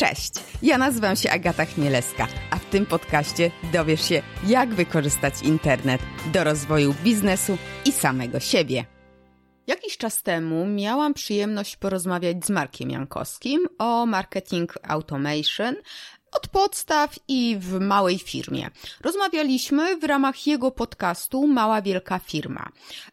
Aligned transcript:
Cześć, 0.00 0.32
ja 0.62 0.78
nazywam 0.78 1.16
się 1.16 1.30
Agata 1.30 1.64
Chmielewska, 1.64 2.26
a 2.50 2.56
w 2.56 2.64
tym 2.64 2.86
podcaście 2.86 3.50
dowiesz 3.72 4.08
się, 4.08 4.22
jak 4.46 4.74
wykorzystać 4.74 5.34
internet 5.42 6.00
do 6.32 6.44
rozwoju 6.44 6.94
biznesu 7.04 7.58
i 7.84 7.92
samego 7.92 8.40
siebie. 8.40 8.84
Jakiś 9.66 9.96
czas 9.96 10.22
temu 10.22 10.66
miałam 10.66 11.14
przyjemność 11.14 11.76
porozmawiać 11.76 12.46
z 12.46 12.50
Markiem 12.50 12.90
Jankowskim 12.90 13.66
o 13.78 14.06
marketing 14.06 14.74
automation, 14.82 15.74
od 16.32 16.48
podstaw 16.48 17.14
i 17.28 17.56
w 17.60 17.80
małej 17.80 18.18
firmie. 18.18 18.70
Rozmawialiśmy 19.00 19.96
w 19.96 20.04
ramach 20.04 20.46
jego 20.46 20.70
podcastu 20.70 21.46
Mała 21.46 21.82
Wielka 21.82 22.18
Firma. 22.18 22.68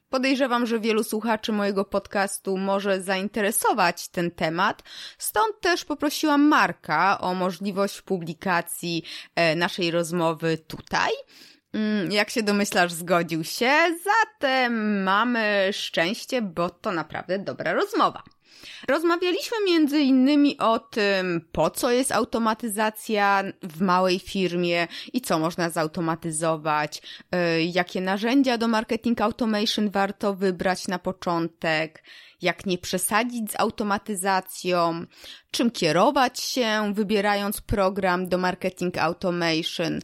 Podejrzewam, 0.09 0.65
że 0.65 0.79
wielu 0.79 1.03
słuchaczy 1.03 1.51
mojego 1.51 1.85
podcastu 1.85 2.57
może 2.57 3.01
zainteresować 3.01 4.07
ten 4.07 4.31
temat, 4.31 4.83
stąd 5.17 5.61
też 5.61 5.85
poprosiłam 5.85 6.41
Marka 6.41 7.21
o 7.21 7.33
możliwość 7.33 8.01
publikacji 8.01 9.03
e, 9.35 9.55
naszej 9.55 9.91
rozmowy 9.91 10.57
tutaj. 10.57 11.11
Mm, 11.73 12.11
jak 12.11 12.29
się 12.29 12.43
domyślasz, 12.43 12.93
zgodził 12.93 13.43
się, 13.43 13.71
zatem 14.03 15.03
mamy 15.03 15.69
szczęście, 15.71 16.41
bo 16.41 16.69
to 16.69 16.91
naprawdę 16.91 17.39
dobra 17.39 17.73
rozmowa. 17.73 18.23
Rozmawialiśmy 18.87 19.57
między 19.65 19.99
innymi 19.99 20.57
o 20.57 20.79
tym, 20.79 21.49
po 21.51 21.69
co 21.69 21.91
jest 21.91 22.11
automatyzacja 22.11 23.43
w 23.63 23.81
małej 23.81 24.19
firmie 24.19 24.87
i 25.13 25.21
co 25.21 25.39
można 25.39 25.69
zautomatyzować, 25.69 27.01
y, 27.57 27.63
jakie 27.63 28.01
narzędzia 28.01 28.57
do 28.57 28.67
marketing 28.67 29.21
automation 29.21 29.89
warto 29.89 30.33
wybrać 30.33 30.87
na 30.87 30.99
początek, 30.99 32.03
jak 32.41 32.65
nie 32.65 32.77
przesadzić 32.77 33.51
z 33.51 33.59
automatyzacją, 33.59 35.05
czym 35.51 35.71
kierować 35.71 36.39
się, 36.39 36.93
wybierając 36.93 37.61
program 37.61 38.27
do 38.29 38.37
marketing 38.37 38.97
automation. 38.97 39.99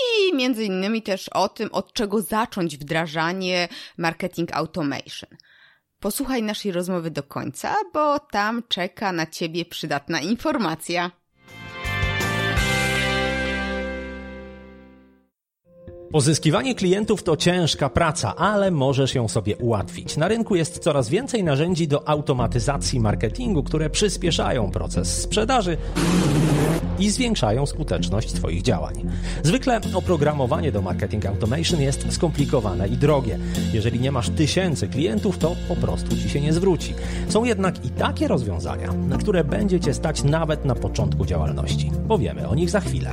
I 0.00 0.34
między 0.34 0.64
innymi 0.64 1.02
też 1.02 1.28
o 1.28 1.48
tym, 1.48 1.68
od 1.72 1.92
czego 1.92 2.22
zacząć 2.22 2.76
wdrażanie 2.76 3.68
marketing 3.98 4.52
automation. 4.52 5.30
Posłuchaj 6.04 6.42
naszej 6.42 6.72
rozmowy 6.72 7.10
do 7.10 7.22
końca, 7.22 7.74
bo 7.92 8.18
tam 8.18 8.62
czeka 8.68 9.12
na 9.12 9.26
Ciebie 9.26 9.64
przydatna 9.64 10.20
informacja. 10.20 11.10
Pozyskiwanie 16.14 16.74
klientów 16.74 17.22
to 17.22 17.36
ciężka 17.36 17.88
praca, 17.88 18.36
ale 18.36 18.70
możesz 18.70 19.14
ją 19.14 19.28
sobie 19.28 19.56
ułatwić. 19.56 20.16
Na 20.16 20.28
rynku 20.28 20.54
jest 20.54 20.78
coraz 20.78 21.08
więcej 21.08 21.44
narzędzi 21.44 21.88
do 21.88 22.08
automatyzacji 22.08 23.00
marketingu, 23.00 23.62
które 23.62 23.90
przyspieszają 23.90 24.70
proces 24.70 25.22
sprzedaży 25.22 25.76
i 26.98 27.10
zwiększają 27.10 27.66
skuteczność 27.66 28.32
Twoich 28.32 28.62
działań. 28.62 29.10
Zwykle 29.42 29.80
oprogramowanie 29.94 30.72
do 30.72 30.82
marketing 30.82 31.26
automation 31.26 31.80
jest 31.80 32.12
skomplikowane 32.12 32.88
i 32.88 32.96
drogie. 32.96 33.38
Jeżeli 33.72 34.00
nie 34.00 34.12
masz 34.12 34.30
tysięcy 34.30 34.88
klientów, 34.88 35.38
to 35.38 35.56
po 35.68 35.76
prostu 35.76 36.16
Ci 36.16 36.30
się 36.30 36.40
nie 36.40 36.52
zwróci. 36.52 36.94
Są 37.28 37.44
jednak 37.44 37.84
i 37.84 37.90
takie 37.90 38.28
rozwiązania, 38.28 38.92
na 38.92 39.18
które 39.18 39.44
będzie 39.44 39.80
Cię 39.80 39.94
stać 39.94 40.24
nawet 40.24 40.64
na 40.64 40.74
początku 40.74 41.24
działalności. 41.24 41.90
Powiemy 42.08 42.48
o 42.48 42.54
nich 42.54 42.70
za 42.70 42.80
chwilę. 42.80 43.10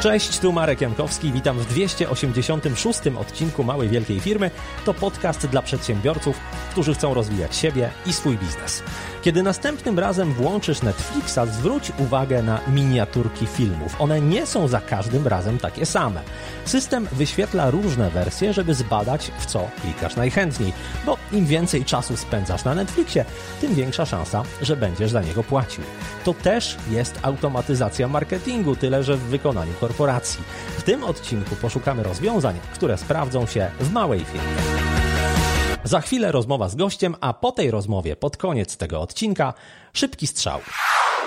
Cześć, 0.00 0.38
tu 0.38 0.52
Marek 0.52 0.80
Jankowski, 0.80 1.32
witam 1.32 1.58
w 1.58 1.66
286 1.66 3.00
odcinku 3.20 3.64
Małej 3.64 3.88
Wielkiej 3.88 4.20
Firmy. 4.20 4.50
To 4.84 4.94
podcast 4.94 5.46
dla 5.46 5.62
przedsiębiorców, 5.62 6.40
którzy 6.70 6.94
chcą 6.94 7.14
rozwijać 7.14 7.56
siebie 7.56 7.90
i 8.06 8.12
swój 8.12 8.38
biznes. 8.38 8.82
Kiedy 9.22 9.42
następnym 9.42 9.98
razem 9.98 10.32
włączysz 10.32 10.82
Netflixa, 10.82 11.38
zwróć 11.52 11.92
uwagę 11.98 12.42
na 12.42 12.60
miniaturki 12.68 13.46
filmów. 13.46 14.00
One 14.00 14.20
nie 14.20 14.46
są 14.46 14.68
za 14.68 14.80
każdym 14.80 15.26
razem 15.26 15.58
takie 15.58 15.86
same. 15.86 16.22
System 16.64 17.08
wyświetla 17.12 17.70
różne 17.70 18.10
wersje, 18.10 18.52
żeby 18.52 18.74
zbadać, 18.74 19.30
w 19.38 19.46
co 19.46 19.68
klikasz 19.82 20.16
najchętniej, 20.16 20.72
bo 21.06 21.16
im 21.32 21.46
więcej 21.46 21.84
czasu 21.84 22.16
spędzasz 22.16 22.64
na 22.64 22.74
Netflixie, 22.74 23.24
tym 23.60 23.74
większa 23.74 24.06
szansa, 24.06 24.42
że 24.62 24.76
będziesz 24.76 25.10
za 25.10 25.22
niego 25.22 25.44
płacił. 25.44 25.84
To 26.24 26.34
też 26.34 26.76
jest 26.90 27.18
automatyzacja 27.22 28.08
marketingu, 28.08 28.76
tyle 28.76 29.04
że 29.04 29.16
w 29.16 29.20
wykonaniu 29.20 29.72
korporacji. 29.80 30.44
W 30.78 30.82
tym 30.82 31.04
odcinku 31.04 31.56
poszukamy 31.56 32.02
rozwiązań, 32.02 32.58
które 32.74 32.98
sprawdzą 32.98 33.46
się 33.46 33.70
w 33.80 33.92
małej 33.92 34.24
firmie. 34.24 34.99
Za 35.84 36.00
chwilę 36.00 36.32
rozmowa 36.32 36.68
z 36.68 36.74
gościem, 36.74 37.14
a 37.20 37.32
po 37.32 37.52
tej 37.52 37.70
rozmowie, 37.70 38.16
pod 38.16 38.36
koniec 38.36 38.76
tego 38.76 39.00
odcinka, 39.00 39.54
szybki 39.92 40.26
strzał. 40.26 40.60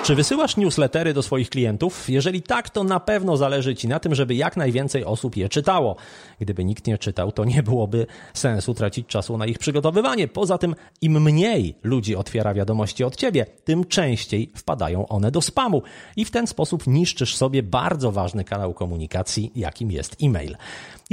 Czy 0.04 0.16
wysyłasz 0.16 0.58
newslettery 0.58 1.14
do 1.14 1.24
swoich 1.24 1.50
klientów? 1.50 2.10
Jeżeli 2.10 2.42
tak, 2.42 2.70
to 2.70 2.84
na 2.84 3.00
pewno 3.00 3.38
zależy 3.38 3.76
Ci 3.76 3.88
na 3.88 4.00
tym, 4.00 4.16
żeby 4.16 4.36
jak 4.36 4.58
najwięcej 4.58 5.06
osób 5.06 5.38
je 5.38 5.50
czytało. 5.50 5.96
Gdyby 6.40 6.66
nikt 6.66 6.88
nie 6.88 6.98
czytał, 6.98 7.32
to 7.32 7.46
nie 7.46 7.64
byłoby 7.64 8.08
sensu 8.34 8.74
tracić 8.74 9.08
czasu 9.08 9.38
na 9.38 9.46
ich 9.46 9.60
przygotowywanie. 9.60 10.28
Poza 10.28 10.58
tym, 10.58 10.76
im 11.02 11.22
mniej 11.22 11.76
ludzi 11.84 12.16
otwiera 12.16 12.54
wiadomości 12.54 13.04
od 13.04 13.16
Ciebie, 13.16 13.46
tym 13.64 13.86
częściej 13.86 14.52
wpadają 14.56 15.08
one 15.08 15.32
do 15.32 15.42
spamu 15.42 15.82
i 16.16 16.26
w 16.26 16.32
ten 16.32 16.48
sposób 16.48 16.88
niszczysz 16.88 17.36
sobie 17.36 17.64
bardzo 17.64 18.12
ważny 18.12 18.44
kanał 18.44 18.74
komunikacji, 18.74 19.52
jakim 19.56 19.92
jest 19.92 20.16
e-mail. 20.24 20.58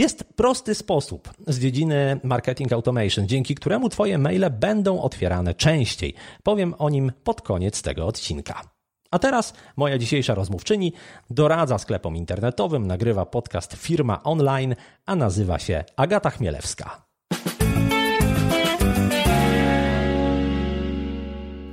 Jest 0.01 0.25
prosty 0.25 0.75
sposób 0.75 1.31
z 1.47 1.59
dziedziny 1.59 2.21
marketing 2.23 2.73
automation, 2.73 3.29
dzięki 3.29 3.55
któremu 3.55 3.89
Twoje 3.89 4.19
maile 4.19 4.51
będą 4.51 5.01
otwierane 5.01 5.55
częściej. 5.55 6.15
Powiem 6.43 6.75
o 6.79 6.91
nim 6.91 7.13
pod 7.25 7.43
koniec 7.43 7.83
tego 7.83 8.07
odcinka. 8.07 8.63
A 9.11 9.19
teraz 9.19 9.55
moja 9.77 9.99
dzisiejsza 9.99 10.35
rozmówczyni 10.35 10.93
doradza 11.31 11.79
sklepom 11.79 12.17
internetowym, 12.17 12.87
nagrywa 12.87 13.27
podcast 13.27 13.73
Firma 13.75 14.23
Online, 14.23 14.75
a 15.07 15.17
nazywa 15.17 15.59
się 15.59 15.85
Agata 15.97 16.31
Chmielewska. 16.31 17.07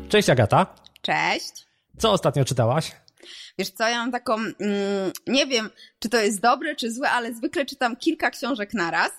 Cześć 0.10 0.30
Agata. 0.30 0.76
Cześć. 1.02 1.68
Co 1.98 2.12
ostatnio 2.12 2.46
czytałaś? 2.46 3.07
Wiesz 3.58 3.70
co, 3.70 3.88
ja 3.88 3.98
mam 3.98 4.12
taką, 4.12 4.36
mm, 4.36 4.56
nie 5.28 5.46
wiem, 5.46 5.70
czy 6.00 6.10
to 6.10 6.18
jest 6.18 6.40
dobre, 6.40 6.76
czy 6.76 6.92
złe, 6.92 7.10
ale 7.10 7.34
zwykle 7.34 7.66
czytam 7.66 7.96
kilka 7.96 8.32
książek 8.32 8.74
naraz, 8.74 9.12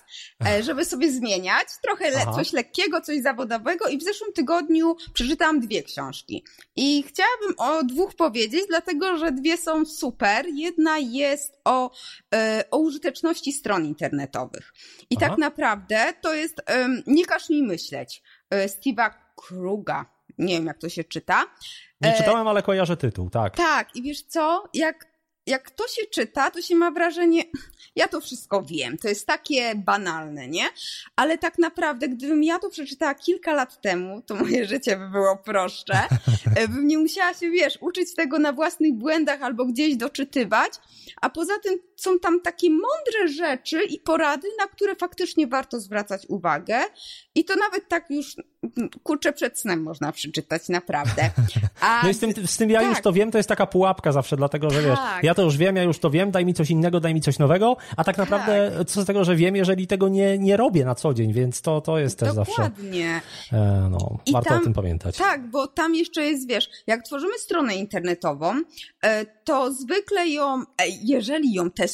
e, 0.45 0.63
żeby 0.63 0.85
sobie 0.85 1.11
zmieniać. 1.11 1.67
Trochę 1.83 2.11
le 2.11 2.25
coś 2.35 2.53
lekkiego, 2.53 3.01
coś 3.01 3.21
zawodowego 3.21 3.87
i 3.87 3.97
w 3.97 4.03
zeszłym 4.03 4.33
tygodniu 4.33 4.95
przeczytałam 5.13 5.59
dwie 5.59 5.83
książki. 5.83 6.43
I 6.75 7.03
chciałabym 7.07 7.53
o 7.57 7.83
dwóch 7.83 8.15
powiedzieć, 8.15 8.61
dlatego 8.69 9.17
że 9.17 9.31
dwie 9.31 9.57
są 9.57 9.85
super. 9.85 10.45
Jedna 10.53 10.97
jest 10.97 11.59
o, 11.65 11.91
e, 12.33 12.63
o 12.71 12.77
użyteczności 12.77 13.53
stron 13.53 13.85
internetowych. 13.85 14.73
I 15.09 15.15
tak 15.15 15.23
Aha. 15.23 15.29
tak 15.29 15.39
naprawdę 15.39 16.13
to 16.21 16.33
jest 16.33 16.61
um, 16.69 17.03
Nie 17.07 17.25
każ 17.25 17.49
mi 17.49 17.63
myśleć. 17.63 18.23
E, 18.49 18.67
Steve'a 18.67 19.09
Kruga. 19.35 20.18
Nie 20.39 20.53
wiem, 20.53 20.65
jak 20.65 20.77
to 20.77 20.89
się 20.89 21.03
czyta. 21.03 21.45
Nie 22.01 22.13
czytałem, 22.17 22.47
ale 22.47 22.61
kojarzę 22.61 22.97
tytuł, 22.97 23.29
tak. 23.29 23.55
Tak, 23.55 23.95
i 23.95 24.01
wiesz 24.01 24.21
co? 24.21 24.63
Jak, 24.73 25.05
jak 25.45 25.71
to 25.71 25.87
się 25.87 26.01
czyta, 26.11 26.51
to 26.51 26.61
się 26.61 26.75
ma 26.75 26.91
wrażenie, 26.91 27.43
ja 27.95 28.07
to 28.07 28.21
wszystko 28.21 28.63
wiem, 28.63 28.97
to 28.97 29.07
jest 29.07 29.27
takie 29.27 29.75
banalne, 29.75 30.47
nie? 30.47 30.63
Ale 31.15 31.37
tak 31.37 31.57
naprawdę, 31.57 32.09
gdybym 32.09 32.43
ja 32.43 32.59
to 32.59 32.69
przeczytała 32.69 33.15
kilka 33.15 33.53
lat 33.53 33.81
temu, 33.81 34.21
to 34.21 34.35
moje 34.35 34.65
życie 34.65 34.97
by 34.97 35.09
było 35.09 35.37
prostsze. 35.37 35.99
E, 36.55 36.67
bym 36.67 36.87
nie 36.87 36.97
musiała 36.97 37.33
się, 37.33 37.49
wiesz, 37.49 37.77
uczyć 37.81 38.15
tego 38.15 38.39
na 38.39 38.53
własnych 38.53 38.93
błędach 38.93 39.41
albo 39.41 39.65
gdzieś 39.65 39.95
doczytywać. 39.95 40.73
A 41.21 41.29
poza 41.29 41.53
tym 41.63 41.79
są 41.99 42.19
tam 42.19 42.41
takie 42.41 42.69
mądre 42.69 43.27
rzeczy 43.27 43.83
i 43.83 43.99
porady, 43.99 44.47
na 44.59 44.67
które 44.67 44.95
faktycznie 44.95 45.47
warto 45.47 45.79
zwracać 45.79 46.25
uwagę. 46.29 46.79
I 47.35 47.45
to 47.45 47.55
nawet 47.55 47.89
tak 47.89 48.05
już 48.09 48.35
kurczę 49.03 49.33
przed 49.33 49.59
snem 49.59 49.83
można 49.83 50.11
przeczytać, 50.11 50.69
naprawdę. 50.69 51.29
A... 51.81 52.03
No 52.03 52.09
i 52.09 52.13
z 52.13 52.19
tym, 52.19 52.33
z 52.47 52.57
tym 52.57 52.69
ja 52.69 52.79
tak. 52.79 52.89
już 52.89 53.01
to 53.01 53.13
wiem, 53.13 53.31
to 53.31 53.37
jest 53.37 53.49
taka 53.49 53.65
pułapka 53.65 54.11
zawsze, 54.11 54.37
dlatego 54.37 54.69
że 54.69 54.81
wiesz, 54.81 54.99
tak. 54.99 55.23
ja 55.23 55.35
to 55.35 55.41
już 55.41 55.57
wiem, 55.57 55.75
ja 55.75 55.83
już 55.83 55.99
to 55.99 56.09
wiem, 56.09 56.31
daj 56.31 56.45
mi 56.45 56.53
coś 56.53 56.69
innego, 56.69 56.99
daj 56.99 57.13
mi 57.13 57.21
coś 57.21 57.39
nowego, 57.39 57.77
a 57.97 58.03
tak 58.03 58.17
naprawdę 58.17 58.71
tak. 58.77 58.87
co 58.87 59.01
z 59.01 59.05
tego, 59.05 59.23
że 59.23 59.35
wiem, 59.35 59.55
jeżeli 59.55 59.87
tego 59.87 60.09
nie, 60.09 60.37
nie 60.37 60.57
robię 60.57 60.85
na 60.85 60.95
co 60.95 61.13
dzień, 61.13 61.33
więc 61.33 61.61
to, 61.61 61.81
to 61.81 61.99
jest 61.99 62.19
też 62.19 62.29
Dokładnie. 62.29 62.53
zawsze... 62.55 62.71
Dokładnie. 62.71 63.21
E, 63.53 63.89
no, 63.91 64.17
warto 64.31 64.49
tam, 64.49 64.61
o 64.61 64.63
tym 64.63 64.73
pamiętać. 64.73 65.17
Tak, 65.17 65.49
bo 65.49 65.67
tam 65.67 65.95
jeszcze 65.95 66.25
jest, 66.25 66.47
wiesz, 66.47 66.69
jak 66.87 67.03
tworzymy 67.03 67.39
stronę 67.39 67.75
internetową, 67.75 68.53
e, 69.03 69.25
to 69.25 69.73
zwykle 69.73 70.27
ją, 70.27 70.61
e, 70.61 70.87
jeżeli 71.03 71.53
ją 71.53 71.71
testujemy, 71.71 71.88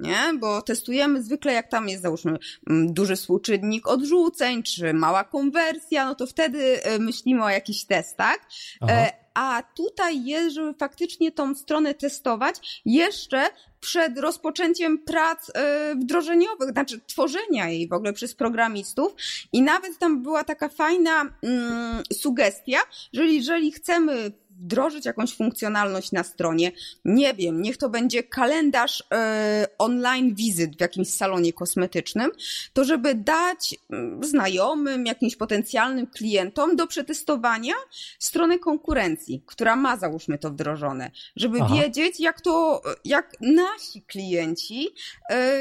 nie? 0.00 0.38
Bo 0.38 0.62
testujemy 0.62 1.22
zwykle, 1.22 1.52
jak 1.52 1.68
tam 1.68 1.88
jest, 1.88 2.02
załóżmy, 2.02 2.38
mm, 2.70 2.94
duży 2.94 3.16
współczynnik 3.16 3.88
odrzuceń, 3.88 4.62
czy 4.62 4.94
mała 4.94 5.24
konwersja, 5.24 6.04
no 6.04 6.14
to 6.14 6.26
wtedy 6.26 6.80
myślimy 6.98 7.44
o 7.44 7.48
jakichś 7.48 7.84
testach. 7.84 8.38
Aha 8.80 9.06
a 9.34 9.62
tutaj 9.76 10.24
jest, 10.24 10.54
żeby 10.54 10.74
faktycznie 10.74 11.32
tą 11.32 11.54
stronę 11.54 11.94
testować 11.94 12.82
jeszcze 12.84 13.46
przed 13.80 14.18
rozpoczęciem 14.18 14.98
prac 14.98 15.50
e, 15.54 15.94
wdrożeniowych, 15.94 16.70
znaczy 16.70 17.00
tworzenia 17.06 17.68
jej 17.68 17.88
w 17.88 17.92
ogóle 17.92 18.12
przez 18.12 18.34
programistów. 18.34 19.14
I 19.52 19.62
nawet 19.62 19.98
tam 19.98 20.22
była 20.22 20.44
taka 20.44 20.68
fajna 20.68 21.20
mm, 21.20 22.02
sugestia, 22.12 22.78
że 23.12 23.26
jeżeli 23.26 23.72
chcemy 23.72 24.32
wdrożyć 24.64 25.04
jakąś 25.04 25.36
funkcjonalność 25.36 26.12
na 26.12 26.22
stronie, 26.22 26.72
nie 27.04 27.34
wiem, 27.34 27.62
niech 27.62 27.76
to 27.76 27.88
będzie 27.88 28.22
kalendarz 28.22 29.04
e, 29.12 29.66
online 29.78 30.34
wizyt 30.34 30.76
w 30.76 30.80
jakimś 30.80 31.08
salonie 31.08 31.52
kosmetycznym, 31.52 32.30
to 32.72 32.84
żeby 32.84 33.14
dać 33.14 33.74
mm, 33.90 34.24
znajomym, 34.24 35.06
jakimś 35.06 35.36
potencjalnym 35.36 36.06
klientom 36.06 36.76
do 36.76 36.86
przetestowania 36.86 37.74
stronę 38.18 38.58
konkurencji, 38.58 39.42
która 39.46 39.76
ma 39.76 39.96
załóżmy 39.96 40.38
to 40.38 40.50
wdrożone, 40.50 41.10
żeby 41.36 41.58
Aha. 41.62 41.74
wiedzieć, 41.74 42.20
jak 42.20 42.40
to, 42.40 42.82
jak 43.04 43.36
nasi 43.40 44.02
klienci 44.02 44.88
e, 45.30 45.60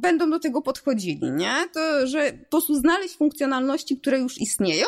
będą 0.00 0.30
do 0.30 0.38
tego 0.38 0.62
podchodzili, 0.62 1.30
nie? 1.30 1.54
To, 1.72 2.06
że 2.06 2.32
po 2.32 2.50
prostu 2.50 2.74
znaleźć 2.74 3.16
funkcjonalności, 3.16 3.96
które 3.96 4.18
już 4.18 4.38
istnieją, 4.40 4.86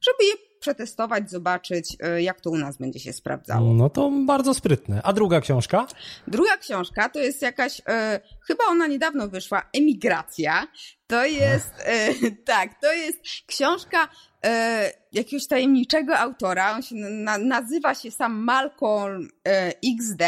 żeby 0.00 0.24
je 0.24 0.53
przetestować, 0.64 1.30
zobaczyć, 1.30 1.96
e, 2.00 2.22
jak 2.22 2.40
to 2.40 2.50
u 2.50 2.56
nas 2.56 2.76
będzie 2.76 3.00
się 3.00 3.12
sprawdzało. 3.12 3.74
No 3.74 3.90
to 3.90 4.10
bardzo 4.26 4.54
sprytne. 4.54 5.00
A 5.02 5.12
druga 5.12 5.40
książka? 5.40 5.86
Druga 6.26 6.56
książka 6.56 7.08
to 7.08 7.18
jest 7.20 7.42
jakaś, 7.42 7.80
e, 7.88 8.20
chyba 8.46 8.64
ona 8.68 8.86
niedawno 8.86 9.28
wyszła, 9.28 9.62
Emigracja. 9.72 10.66
To 11.06 11.24
jest, 11.24 11.72
e, 11.78 12.14
tak, 12.52 12.80
to 12.80 12.92
jest 12.92 13.18
książka 13.46 14.08
e, 14.44 14.90
jakiegoś 15.12 15.46
tajemniczego 15.46 16.18
autora. 16.18 16.74
On 16.74 16.82
się 16.82 16.94
na, 16.94 17.38
nazywa 17.38 17.94
się 17.94 18.10
sam 18.10 18.34
Malcolm 18.44 19.28
e, 19.48 19.72
XD. 19.98 20.22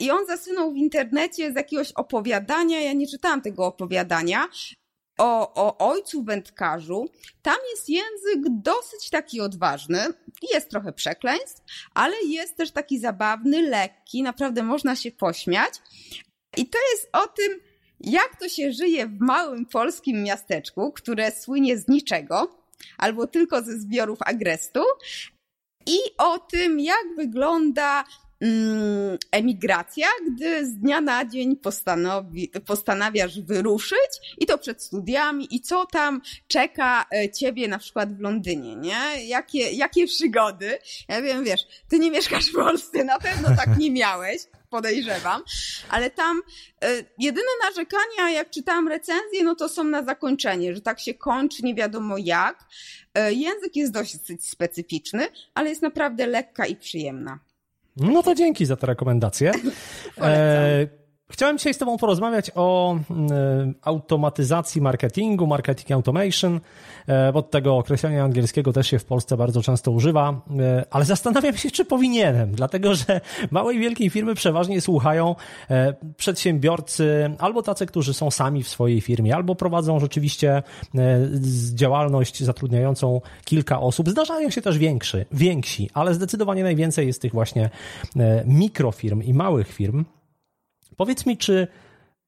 I 0.00 0.10
on 0.10 0.26
zasunął 0.26 0.72
w 0.72 0.76
internecie 0.76 1.52
z 1.52 1.56
jakiegoś 1.56 1.92
opowiadania. 1.92 2.80
Ja 2.80 2.92
nie 2.92 3.06
czytałam 3.06 3.42
tego 3.42 3.66
opowiadania, 3.66 4.48
o, 5.20 5.54
o 5.54 5.78
ojcu 5.90 6.22
wędkarzu, 6.22 7.08
tam 7.42 7.56
jest 7.70 7.88
język 7.88 8.44
dosyć 8.48 9.10
taki 9.10 9.40
odważny, 9.40 9.98
jest 10.52 10.70
trochę 10.70 10.92
przekleństw, 10.92 11.62
ale 11.94 12.16
jest 12.26 12.56
też 12.56 12.70
taki 12.70 12.98
zabawny, 12.98 13.62
lekki, 13.62 14.22
naprawdę 14.22 14.62
można 14.62 14.96
się 14.96 15.10
pośmiać. 15.12 15.74
I 16.56 16.68
to 16.68 16.78
jest 16.92 17.08
o 17.12 17.26
tym, 17.26 17.60
jak 18.00 18.36
to 18.40 18.48
się 18.48 18.72
żyje 18.72 19.06
w 19.06 19.20
małym 19.20 19.66
polskim 19.66 20.22
miasteczku, 20.22 20.92
które 20.92 21.30
słynie 21.30 21.78
z 21.78 21.88
niczego, 21.88 22.58
albo 22.98 23.26
tylko 23.26 23.62
ze 23.62 23.78
zbiorów 23.78 24.18
agrestu, 24.22 24.80
i 25.86 25.98
o 26.18 26.38
tym, 26.38 26.80
jak 26.80 27.04
wygląda 27.16 28.04
emigracja, 29.30 30.06
gdy 30.26 30.66
z 30.66 30.76
dnia 30.76 31.00
na 31.00 31.24
dzień 31.24 31.56
postanowi, 31.56 32.50
postanawiasz 32.66 33.40
wyruszyć 33.40 34.36
i 34.38 34.46
to 34.46 34.58
przed 34.58 34.82
studiami 34.82 35.54
i 35.54 35.60
co 35.60 35.86
tam 35.86 36.20
czeka 36.48 37.06
e, 37.14 37.30
ciebie 37.30 37.68
na 37.68 37.78
przykład 37.78 38.16
w 38.16 38.20
Londynie, 38.20 38.76
nie? 38.76 39.26
Jakie, 39.26 39.70
jakie 39.70 40.06
przygody? 40.06 40.78
Ja 41.08 41.22
wiem, 41.22 41.44
wiesz, 41.44 41.66
ty 41.88 41.98
nie 41.98 42.10
mieszkasz 42.10 42.46
w 42.46 42.54
Polsce, 42.54 43.04
na 43.04 43.18
pewno 43.18 43.48
tak 43.56 43.78
nie 43.78 43.90
miałeś, 43.90 44.42
podejrzewam, 44.70 45.42
ale 45.88 46.10
tam 46.10 46.38
y, 46.38 47.04
jedyne 47.18 47.48
narzekania, 47.64 48.30
jak 48.30 48.50
czytałam 48.50 48.88
recenzję, 48.88 49.44
no 49.44 49.54
to 49.54 49.68
są 49.68 49.84
na 49.84 50.04
zakończenie, 50.04 50.74
że 50.74 50.80
tak 50.80 51.00
się 51.00 51.14
kończy 51.14 51.62
nie 51.62 51.74
wiadomo 51.74 52.14
jak. 52.18 52.64
Y, 53.18 53.34
język 53.34 53.76
jest 53.76 53.92
dosyć 53.92 54.48
specyficzny, 54.48 55.28
ale 55.54 55.70
jest 55.70 55.82
naprawdę 55.82 56.26
lekka 56.26 56.66
i 56.66 56.76
przyjemna. 56.76 57.38
No 58.00 58.22
to 58.22 58.34
dzięki 58.34 58.66
za 58.66 58.76
tę 58.76 58.86
rekomendację. 58.86 59.52
E, 60.20 60.99
chciałem 61.30 61.58
dzisiaj 61.58 61.74
z 61.74 61.78
Tobą 61.78 61.98
porozmawiać 61.98 62.50
o 62.54 62.96
e, 62.96 63.00
automatyzacji 63.82 64.80
marketingu, 64.80 65.46
marketing 65.46 65.90
automation, 65.90 66.60
e, 67.06 67.32
bo 67.32 67.42
tego 67.42 67.76
określenia 67.76 68.24
angielskiego 68.24 68.72
też 68.72 68.86
się 68.86 68.98
w 68.98 69.04
Polsce 69.04 69.36
bardzo 69.36 69.62
często 69.62 69.90
używa, 69.90 70.42
e, 70.60 70.84
ale 70.90 71.04
zastanawiam 71.04 71.56
się, 71.56 71.70
czy 71.70 71.84
powinienem, 71.84 72.52
dlatego 72.52 72.94
że 72.94 73.20
małe 73.50 73.74
i 73.74 73.78
wielkie 73.78 74.10
firmy 74.10 74.34
przeważnie 74.34 74.80
słuchają 74.80 75.34
przedsiębiorcy 76.16 77.30
albo 77.38 77.62
tacy, 77.62 77.86
którzy 77.86 78.14
są 78.14 78.30
sami 78.30 78.62
w 78.62 78.68
swojej 78.68 79.00
firmie, 79.00 79.34
albo 79.34 79.54
prowadzą 79.54 80.00
rzeczywiście 80.00 80.62
działalność 81.74 82.42
zatrudniającą 82.42 83.20
kilka 83.44 83.80
osób. 83.80 84.08
Zdarzają 84.08 84.50
się 84.50 84.62
też 84.62 84.78
większy, 84.78 85.26
więksi, 85.32 85.90
ale 85.94 86.14
zdecydowanie 86.14 86.62
najwięcej 86.62 87.06
jest 87.06 87.22
tych 87.22 87.32
właśnie 87.32 87.70
mikrofirm 88.44 89.22
i 89.22 89.34
małych 89.34 89.68
firm. 89.68 90.04
Powiedz 91.00 91.26
mi, 91.26 91.36
czy 91.36 91.68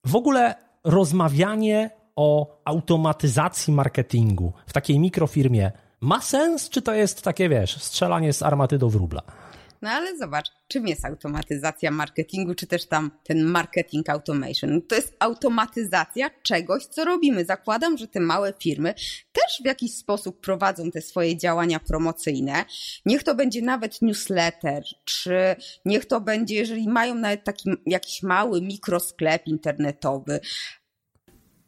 w 0.04 0.16
ogóle 0.16 0.54
rozmawianie 0.84 1.90
o 2.16 2.60
automatyzacji 2.64 3.72
marketingu 3.72 4.52
w 4.66 4.72
takiej 4.72 4.98
mikrofirmie 4.98 5.72
ma 6.00 6.20
sens, 6.20 6.68
czy 6.68 6.82
to 6.82 6.94
jest 6.94 7.22
takie, 7.22 7.48
wiesz, 7.48 7.82
strzelanie 7.82 8.32
z 8.32 8.42
armaty 8.42 8.78
do 8.78 8.88
wróbla? 8.88 9.22
No 9.82 9.90
ale 9.90 10.16
zobacz, 10.18 10.50
czym 10.68 10.88
jest 10.88 11.04
automatyzacja 11.04 11.90
marketingu, 11.90 12.54
czy 12.54 12.66
też 12.66 12.86
tam 12.86 13.10
ten 13.24 13.44
marketing 13.44 14.10
automation? 14.10 14.82
To 14.82 14.94
jest 14.94 15.16
automatyzacja 15.18 16.30
czegoś, 16.42 16.86
co 16.86 17.04
robimy. 17.04 17.44
Zakładam, 17.44 17.98
że 17.98 18.08
te 18.08 18.20
małe 18.20 18.54
firmy 18.62 18.94
też 19.32 19.60
w 19.62 19.66
jakiś 19.66 19.94
sposób 19.94 20.40
prowadzą 20.40 20.90
te 20.90 21.00
swoje 21.00 21.36
działania 21.36 21.80
promocyjne. 21.80 22.64
Niech 23.06 23.22
to 23.22 23.34
będzie 23.34 23.62
nawet 23.62 24.02
newsletter, 24.02 24.82
czy 25.04 25.56
niech 25.84 26.06
to 26.06 26.20
będzie, 26.20 26.54
jeżeli 26.54 26.88
mają 26.88 27.14
nawet 27.14 27.44
taki 27.44 27.70
jakiś 27.86 28.22
mały 28.22 28.62
mikrosklep 28.62 29.46
internetowy, 29.46 30.40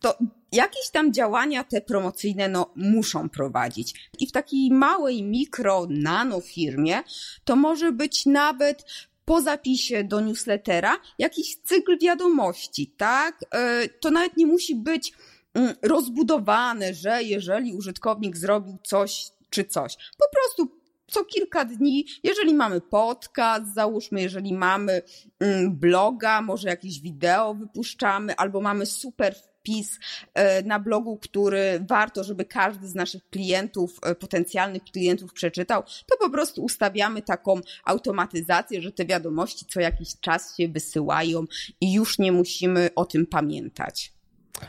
to 0.01 0.19
jakieś 0.55 0.91
tam 0.91 1.13
działania 1.13 1.65
te 1.65 1.81
promocyjne 1.81 2.49
no, 2.49 2.73
muszą 2.77 3.29
prowadzić. 3.29 4.11
I 4.19 4.27
w 4.27 4.33
takiej 4.33 4.71
małej, 4.71 5.23
mikro, 5.23 5.87
nano 5.91 6.41
firmie 6.41 7.03
to 7.45 7.57
może 7.57 7.93
być 7.93 8.27
nawet 8.27 8.85
po 9.25 9.43
zapisie 9.43 10.05
do 10.05 10.21
newslettera 10.21 10.97
jakiś 11.19 11.57
cykl 11.57 11.99
wiadomości, 11.99 12.95
tak? 12.97 13.45
E, 13.51 13.89
to 13.89 14.11
nawet 14.11 14.37
nie 14.37 14.47
musi 14.47 14.75
być 14.75 15.13
mm, 15.55 15.75
rozbudowane, 15.83 16.95
że 16.95 17.23
jeżeli 17.23 17.75
użytkownik 17.75 18.37
zrobił 18.37 18.79
coś 18.83 19.31
czy 19.51 19.65
coś. 19.65 19.97
Po 19.97 20.25
prostu 20.33 20.81
co 21.07 21.25
kilka 21.25 21.65
dni, 21.65 22.07
jeżeli 22.23 22.55
mamy 22.55 22.81
podcast, 22.81 23.75
załóżmy, 23.75 24.23
jeżeli 24.23 24.55
mamy 24.55 25.03
mm, 25.41 25.77
bloga, 25.77 26.43
może 26.43 26.69
jakieś 26.69 27.01
wideo 27.01 27.55
wypuszczamy, 27.55 28.37
albo 28.37 28.61
mamy 28.61 28.87
super 28.87 29.35
wpis 29.65 29.99
e, 30.35 30.63
na 30.63 30.79
blogu, 30.79 31.17
który 31.17 31.85
warto, 31.89 32.25
żeby 32.25 32.45
każdy 32.45 32.89
z 32.89 32.95
naszych 32.95 33.29
klientów, 33.31 33.99
e, 34.03 34.15
potencjalnych 34.15 34.85
klientów 34.85 35.33
przeczytał, 35.33 35.83
to 35.83 36.17
po 36.21 36.31
prostu 36.31 36.63
ustawiamy 36.63 37.23
taką 37.23 37.61
automatyzację, 37.85 38.83
że 38.83 38.93
te 38.93 39.05
wiadomości 39.05 39.67
co 39.67 39.81
jakiś 39.81 40.09
czas 40.21 40.57
się 40.57 40.69
wysyłają 40.69 41.45
i 41.81 41.93
już 41.93 42.19
nie 42.19 42.33
musimy 42.33 42.91
o 42.97 43.05
tym 43.05 43.27
pamiętać. 43.27 44.13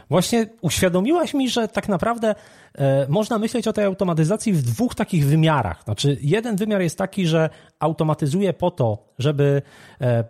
Właśnie 0.10 0.48
uświadomiłaś 0.62 1.34
mi, 1.34 1.50
że 1.50 1.68
tak 1.68 1.90
naprawdę 1.90 2.36
e, 2.76 3.06
można 3.10 3.40
myśleć 3.40 3.68
o 3.68 3.74
tej 3.74 3.86
automatyzacji 3.86 4.54
w 4.54 4.62
dwóch 4.62 4.96
takich 4.96 5.26
wymiarach. 5.26 5.84
Znaczy, 5.84 6.18
jeden 6.22 6.56
wymiar 6.56 6.82
jest 6.82 6.98
taki, 6.98 7.28
że 7.28 7.50
automatyzuje 7.80 8.54
po 8.54 8.72
to, 8.72 8.98
żeby 9.20 9.62
e, 10.02 10.24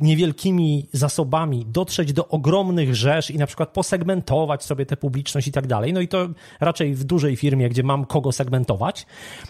niewielkimi 0.00 0.88
zasobami 0.92 1.66
dotrzeć 1.66 2.12
do 2.12 2.28
ogromnych 2.28 2.94
rzesz 2.94 3.30
i 3.30 3.38
na 3.38 3.46
przykład 3.46 3.68
posegmentować 3.68 4.64
sobie 4.64 4.86
tę 4.86 4.96
publiczność 4.96 5.48
i 5.48 5.52
tak 5.52 5.66
dalej. 5.66 5.92
No 5.92 6.00
i 6.00 6.08
to 6.08 6.28
raczej 6.60 6.94
w 6.94 7.04
dużej 7.04 7.36
firmie, 7.36 7.68
gdzie 7.68 7.82
mam 7.82 8.04
kogo 8.04 8.32
segmentować. 8.32 9.06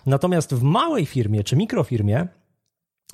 Natomiast 0.06 0.54
w 0.54 0.62
małej 0.62 1.06
firmie 1.06 1.44
czy 1.44 1.56
mikrofirmie 1.56 2.26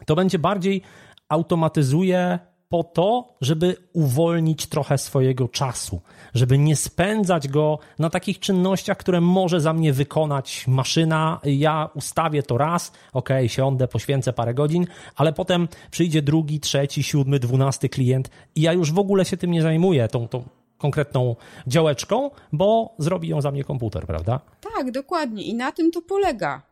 to 0.06 0.14
będzie 0.14 0.38
bardziej 0.38 0.82
automatyzuje 1.28 2.38
po 2.68 2.84
to, 2.84 3.34
żeby 3.40 3.76
uwolnić 3.92 4.66
trochę 4.66 4.98
swojego 4.98 5.48
czasu, 5.48 6.00
żeby 6.34 6.58
nie 6.58 6.76
spędzać 6.76 7.48
go 7.48 7.78
na 7.98 8.10
takich 8.10 8.38
czynnościach, 8.38 8.96
które 8.96 9.20
może 9.20 9.60
za 9.60 9.72
mnie 9.72 9.92
wykonać 9.92 10.64
maszyna. 10.68 11.40
Ja 11.44 11.90
ustawię 11.94 12.42
to 12.42 12.58
raz, 12.58 12.92
ok, 13.12 13.28
siądę, 13.46 13.88
poświęcę 13.88 14.32
parę 14.32 14.54
godzin, 14.54 14.86
ale 15.16 15.32
potem 15.32 15.68
przyjdzie 15.90 16.22
drugi, 16.22 16.60
trzeci, 16.60 17.02
siódmy, 17.02 17.38
dwunasty 17.38 17.88
klient 17.88 18.30
i 18.54 18.60
ja 18.60 18.72
już 18.72 18.92
w 18.92 18.98
ogóle 18.98 19.24
się 19.24 19.36
tym 19.36 19.50
nie 19.50 19.62
zajmuję, 19.62 20.08
tą, 20.08 20.28
tą 20.28 20.44
konkretną 20.78 21.36
działeczką, 21.66 22.30
bo 22.52 22.94
zrobi 22.98 23.28
ją 23.28 23.40
za 23.40 23.50
mnie 23.50 23.64
komputer, 23.64 24.06
prawda? 24.06 24.40
Tak, 24.76 24.90
dokładnie 24.90 25.42
i 25.42 25.54
na 25.54 25.72
tym 25.72 25.90
to 25.90 26.02
polega. 26.02 26.62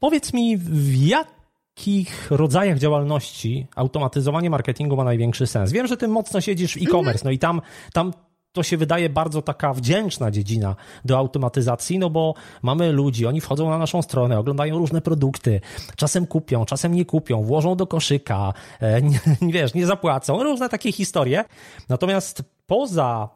Powiedz 0.00 0.32
mi, 0.32 0.56
w 0.56 0.96
jak 1.06 1.41
jakich 1.82 2.30
rodzajach 2.30 2.78
działalności 2.78 3.66
automatyzowanie 3.76 4.50
marketingu 4.50 4.96
ma 4.96 5.04
największy 5.04 5.46
sens? 5.46 5.72
Wiem, 5.72 5.86
że 5.86 5.96
ty 5.96 6.08
mocno 6.08 6.40
siedzisz 6.40 6.74
w 6.74 6.82
e-commerce, 6.82 7.24
no 7.24 7.30
i 7.30 7.38
tam, 7.38 7.60
tam 7.92 8.12
to 8.52 8.62
się 8.62 8.76
wydaje 8.76 9.08
bardzo 9.08 9.42
taka 9.42 9.72
wdzięczna 9.72 10.30
dziedzina 10.30 10.76
do 11.04 11.18
automatyzacji, 11.18 11.98
no 11.98 12.10
bo 12.10 12.34
mamy 12.62 12.92
ludzi, 12.92 13.26
oni 13.26 13.40
wchodzą 13.40 13.70
na 13.70 13.78
naszą 13.78 14.02
stronę, 14.02 14.38
oglądają 14.38 14.78
różne 14.78 15.00
produkty, 15.00 15.60
czasem 15.96 16.26
kupią, 16.26 16.64
czasem 16.64 16.94
nie 16.94 17.04
kupią, 17.04 17.42
włożą 17.42 17.76
do 17.76 17.86
koszyka, 17.86 18.52
e, 18.80 19.02
nie, 19.02 19.20
wiesz, 19.52 19.74
nie 19.74 19.86
zapłacą, 19.86 20.42
różne 20.42 20.68
takie 20.68 20.92
historie. 20.92 21.44
Natomiast 21.88 22.42
poza 22.66 23.28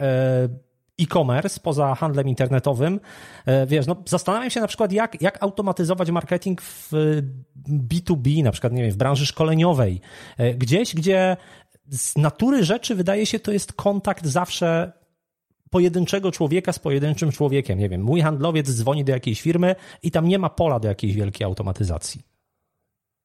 e, 0.00 0.48
e-commerce, 1.00 1.60
poza 1.60 1.94
handlem 1.94 2.28
internetowym, 2.28 3.00
e, 3.46 3.66
wiesz, 3.66 3.86
no 3.86 3.96
zastanawiam 4.06 4.50
się 4.50 4.60
na 4.60 4.66
przykład, 4.66 4.92
jak, 4.92 5.22
jak 5.22 5.42
automatyzować 5.42 6.10
marketing 6.10 6.62
w 6.62 6.92
B2B, 7.68 8.42
na 8.42 8.52
przykład, 8.52 8.72
nie 8.72 8.82
wiem, 8.82 8.90
w 8.90 8.96
branży 8.96 9.26
szkoleniowej, 9.26 10.00
gdzieś, 10.56 10.94
gdzie 10.94 11.36
z 11.90 12.16
natury 12.16 12.64
rzeczy 12.64 12.94
wydaje 12.94 13.26
się, 13.26 13.40
to 13.40 13.52
jest 13.52 13.72
kontakt 13.72 14.26
zawsze 14.26 14.92
pojedynczego 15.70 16.32
człowieka 16.32 16.72
z 16.72 16.78
pojedynczym 16.78 17.32
człowiekiem. 17.32 17.78
Nie 17.78 17.88
wiem, 17.88 18.02
mój 18.02 18.20
handlowiec 18.20 18.70
dzwoni 18.70 19.04
do 19.04 19.12
jakiejś 19.12 19.40
firmy 19.40 19.74
i 20.02 20.10
tam 20.10 20.28
nie 20.28 20.38
ma 20.38 20.50
pola 20.50 20.80
do 20.80 20.88
jakiejś 20.88 21.14
wielkiej 21.14 21.44
automatyzacji. 21.44 22.29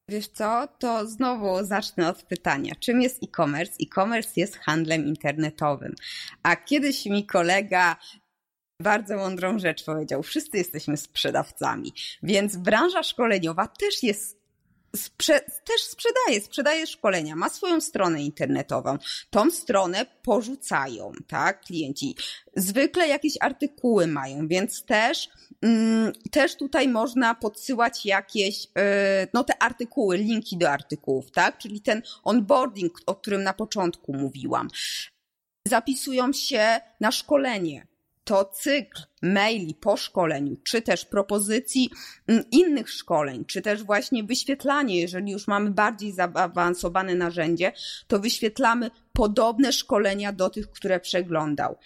Wiesz 0.09 0.27
co, 0.27 0.67
to 0.79 1.07
znowu 1.07 1.65
zacznę 1.65 2.09
od 2.09 2.23
pytania. 2.23 2.75
Czym 2.79 3.01
jest 3.01 3.23
e-commerce? 3.23 3.73
E-commerce 3.81 4.31
jest 4.35 4.57
handlem 4.57 5.05
internetowym. 5.05 5.95
A 6.43 6.55
kiedyś 6.55 7.05
mi 7.05 7.25
kolega 7.25 7.97
bardzo 8.81 9.17
mądrą 9.17 9.59
rzecz 9.59 9.85
powiedział. 9.85 10.23
Wszyscy 10.23 10.57
jesteśmy 10.57 10.97
sprzedawcami, 10.97 11.93
więc 12.23 12.57
branża 12.57 13.03
szkoleniowa 13.03 13.67
też 13.67 14.03
jest 14.03 14.44
Sprze 14.95 15.39
też 15.39 15.81
sprzedaje, 15.81 16.41
sprzedaje 16.41 16.87
szkolenia, 16.87 17.35
ma 17.35 17.49
swoją 17.49 17.81
stronę 17.81 18.23
internetową. 18.23 18.97
Tą 19.29 19.51
stronę 19.51 20.05
porzucają, 20.21 21.11
tak, 21.27 21.61
klienci. 21.61 22.15
Zwykle 22.55 23.07
jakieś 23.07 23.33
artykuły 23.39 24.07
mają, 24.07 24.47
więc 24.47 24.85
też, 24.85 25.29
mm, 25.61 26.13
też 26.31 26.55
tutaj 26.57 26.87
można 26.87 27.35
podsyłać 27.35 28.05
jakieś, 28.05 28.63
yy, 28.63 28.71
no 29.33 29.43
te 29.43 29.63
artykuły, 29.63 30.17
linki 30.17 30.57
do 30.57 30.69
artykułów, 30.69 31.31
tak, 31.31 31.57
czyli 31.57 31.81
ten 31.81 32.01
onboarding, 32.23 32.99
o 33.05 33.15
którym 33.15 33.43
na 33.43 33.53
początku 33.53 34.13
mówiłam. 34.13 34.67
Zapisują 35.67 36.33
się 36.33 36.79
na 36.99 37.11
szkolenie, 37.11 37.87
to 38.25 38.45
cykl 38.45 39.01
maili 39.21 39.75
po 39.75 39.97
szkoleniu, 39.97 40.57
czy 40.63 40.81
też 40.81 41.05
propozycji 41.05 41.89
mm, 42.27 42.43
innych 42.51 42.89
szkoleń, 42.89 43.45
czy 43.45 43.61
też 43.61 43.83
właśnie 43.83 44.23
wyświetlanie, 44.23 45.01
jeżeli 45.01 45.31
już 45.31 45.47
mamy 45.47 45.71
bardziej 45.71 46.11
zaawansowane 46.11 47.15
narzędzie, 47.15 47.71
to 48.07 48.19
wyświetlamy 48.19 48.91
podobne 49.13 49.73
szkolenia 49.73 50.33
do 50.33 50.49
tych, 50.49 50.71
które 50.71 50.99
przeglądał. 50.99 51.77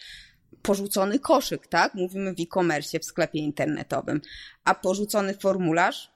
Porzucony 0.62 1.20
koszyk, 1.20 1.68
tak? 1.68 1.94
Mówimy 1.94 2.34
w 2.34 2.40
e-commerce, 2.40 3.00
w 3.00 3.06
sklepie 3.06 3.40
internetowym. 3.40 4.22
A 4.66 4.76
porzucony 4.76 5.34
formularz? 5.34 6.12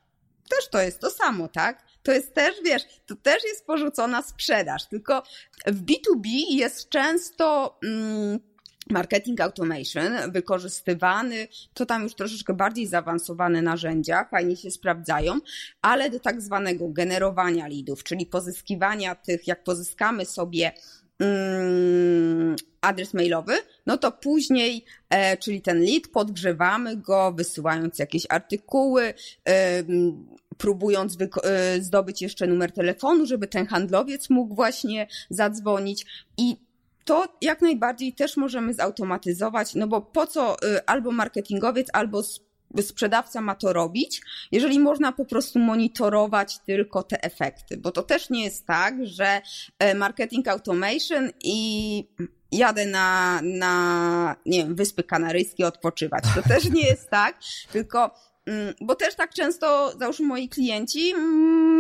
Też 0.50 0.70
to 0.70 0.82
jest 0.82 1.00
to 1.00 1.10
samo, 1.10 1.48
tak? 1.48 1.84
To 2.04 2.12
jest 2.12 2.34
też, 2.34 2.56
wiesz, 2.66 2.84
to 3.06 3.16
też 3.16 3.44
jest 3.44 3.66
porzucona 3.66 4.22
sprzedaż, 4.22 4.88
tylko 4.88 5.24
w 5.66 5.86
B2B 5.86 6.28
jest 6.50 6.90
często. 6.90 7.80
Mm, 7.84 8.40
marketing 8.90 9.42
automation 9.42 10.32
wykorzystywany, 10.32 11.48
to 11.74 11.86
tam 11.86 12.04
już 12.04 12.14
troszeczkę 12.14 12.54
bardziej 12.54 12.88
zaawansowane 12.88 13.62
narzędzia, 13.62 14.26
fajnie 14.32 14.58
się 14.58 14.72
sprawdzają, 14.72 15.40
ale 15.82 16.10
do 16.10 16.20
tak 16.20 16.42
zwanego 16.42 16.90
generowania 16.90 17.68
leadów, 17.68 18.04
czyli 18.04 18.26
pozyskiwania 18.26 19.16
tych, 19.16 19.48
jak 19.48 19.64
pozyskamy 19.64 20.26
sobie 20.26 20.72
mm, 21.20 22.56
adres 22.82 23.14
mailowy, 23.14 23.54
no 23.86 23.98
to 23.98 24.12
później, 24.12 24.86
e, 25.10 25.38
czyli 25.38 25.62
ten 25.62 25.82
lead, 25.82 26.08
podgrzewamy 26.08 26.98
go, 26.98 27.32
wysyłając 27.32 28.00
jakieś 28.00 28.26
artykuły, 28.30 29.14
próbując 30.58 31.18
e, 31.44 31.82
zdobyć 31.82 32.22
jeszcze 32.22 32.48
numer 32.48 32.72
telefonu, 32.72 33.26
żeby 33.26 33.48
ten 33.48 33.66
handlowiec 33.66 34.30
mógł 34.30 34.56
właśnie 34.56 35.08
zadzwonić 35.30 36.06
i 36.38 36.58
to 37.06 37.26
jak 37.42 37.62
najbardziej 37.62 38.14
też 38.14 38.38
możemy 38.38 38.74
zautomatyzować, 38.74 39.76
no 39.76 39.88
bo 39.88 40.02
po 40.02 40.28
co 40.28 40.56
y, 40.56 40.86
albo 40.86 41.12
marketingowiec, 41.12 41.88
albo 41.94 42.24
sprzedawca 42.82 43.42
ma 43.42 43.56
to 43.56 43.74
robić, 43.74 44.22
jeżeli 44.52 44.80
można 44.80 45.12
po 45.12 45.26
prostu 45.26 45.60
monitorować 45.60 46.60
tylko 46.60 47.04
te 47.04 47.24
efekty, 47.24 47.78
bo 47.78 47.92
to 47.92 48.04
też 48.04 48.30
nie 48.30 48.44
jest 48.44 48.66
tak, 48.66 48.96
że 49.06 49.42
e, 49.80 49.96
marketing 49.96 50.48
automation 50.48 51.30
i 51.44 52.08
jadę 52.52 52.86
na, 52.86 53.40
na 53.44 54.36
nie 54.46 54.58
wiem, 54.58 54.76
Wyspy 54.76 55.04
Kanaryjskie 55.04 55.68
odpoczywać. 55.68 56.24
To 56.36 56.42
też 56.42 56.70
nie 56.70 56.88
jest 56.88 57.10
tak, 57.10 57.40
tylko 57.72 58.12
bo 58.82 58.96
też 58.96 59.16
tak 59.16 59.34
często, 59.34 59.94
załóżmy 60.00 60.26
moi 60.26 60.50
klienci 60.50 61.14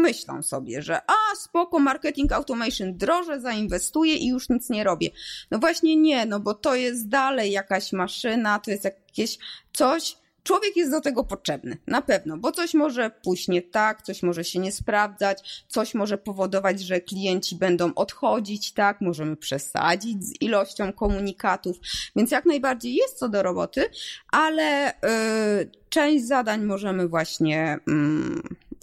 myślą 0.01 0.41
sobie, 0.41 0.81
że 0.81 1.01
a 1.07 1.35
spoko, 1.35 1.79
marketing 1.79 2.31
automation 2.31 2.97
droże, 2.97 3.41
zainwestuję 3.41 4.15
i 4.15 4.27
już 4.27 4.49
nic 4.49 4.69
nie 4.69 4.83
robię. 4.83 5.09
No 5.51 5.59
właśnie 5.59 5.95
nie, 5.95 6.25
no 6.25 6.39
bo 6.39 6.53
to 6.53 6.75
jest 6.75 7.07
dalej 7.07 7.51
jakaś 7.51 7.93
maszyna, 7.93 8.59
to 8.59 8.71
jest 8.71 8.83
jakieś 8.83 9.37
coś, 9.73 10.17
Człowiek 10.43 10.75
jest 10.75 10.91
do 10.91 11.01
tego 11.01 11.23
potrzebny, 11.23 11.77
na 11.87 12.01
pewno, 12.01 12.37
bo 12.37 12.51
coś 12.51 12.73
może 12.73 13.09
pójść 13.23 13.47
nie 13.47 13.61
tak, 13.61 14.01
coś 14.01 14.23
może 14.23 14.43
się 14.43 14.59
nie 14.59 14.71
sprawdzać, 14.71 15.65
coś 15.67 15.93
może 15.93 16.17
powodować, 16.17 16.81
że 16.81 17.01
klienci 17.01 17.55
będą 17.55 17.93
odchodzić, 17.93 18.73
tak, 18.73 19.01
możemy 19.01 19.35
przesadzić 19.35 20.23
z 20.23 20.41
ilością 20.41 20.93
komunikatów, 20.93 21.77
więc 22.15 22.31
jak 22.31 22.45
najbardziej 22.45 22.95
jest 22.95 23.17
co 23.17 23.29
do 23.29 23.43
roboty, 23.43 23.89
ale 24.31 24.93
yy, 25.03 25.71
część 25.89 26.25
zadań 26.25 26.63
możemy 26.63 27.07
właśnie 27.07 27.79
yy, 27.87 27.93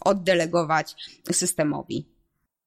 oddelegować 0.04 0.96
systemowi. 1.32 2.10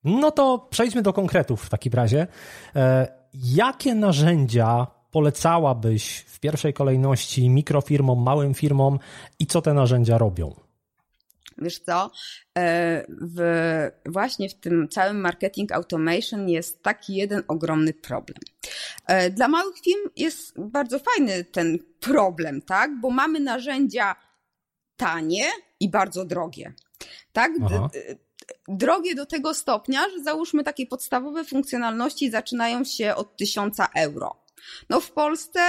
No 0.03 0.31
to 0.31 0.67
przejdźmy 0.69 1.01
do 1.01 1.13
konkretów 1.13 1.63
w 1.63 1.69
takim 1.69 1.93
razie. 1.93 2.27
E, 2.75 3.07
jakie 3.33 3.95
narzędzia 3.95 4.87
polecałabyś 5.13 6.25
w 6.27 6.39
pierwszej 6.39 6.73
kolejności 6.73 7.49
mikrofirmom, 7.49 8.23
małym 8.23 8.53
firmom 8.53 8.99
i 9.39 9.45
co 9.45 9.61
te 9.61 9.73
narzędzia 9.73 10.17
robią? 10.17 10.55
Wiesz 11.57 11.79
co, 11.79 12.11
e, 12.57 13.05
w, 13.09 13.41
właśnie 14.05 14.49
w 14.49 14.53
tym 14.53 14.89
całym 14.89 15.21
marketing 15.21 15.71
automation 15.71 16.49
jest 16.49 16.83
taki 16.83 17.15
jeden 17.15 17.43
ogromny 17.47 17.93
problem. 17.93 18.39
E, 19.07 19.29
dla 19.29 19.47
małych 19.47 19.79
firm 19.79 20.09
jest 20.15 20.59
bardzo 20.59 20.99
fajny 20.99 21.43
ten 21.43 21.79
problem, 21.99 22.61
tak? 22.61 22.99
Bo 23.01 23.09
mamy 23.09 23.39
narzędzia 23.39 24.15
tanie 24.97 25.45
i 25.79 25.89
bardzo 25.89 26.25
drogie. 26.25 26.73
Tak? 27.33 27.51
Drogie 28.67 29.15
do 29.15 29.25
tego 29.25 29.53
stopnia, 29.53 30.09
że 30.09 30.23
załóżmy 30.23 30.63
takie 30.63 30.87
podstawowe 30.87 31.43
funkcjonalności 31.43 32.31
zaczynają 32.31 32.83
się 32.83 33.15
od 33.15 33.37
1000 33.37 33.77
euro. 33.95 34.42
No 34.89 34.99
w 34.99 35.11
Polsce 35.11 35.59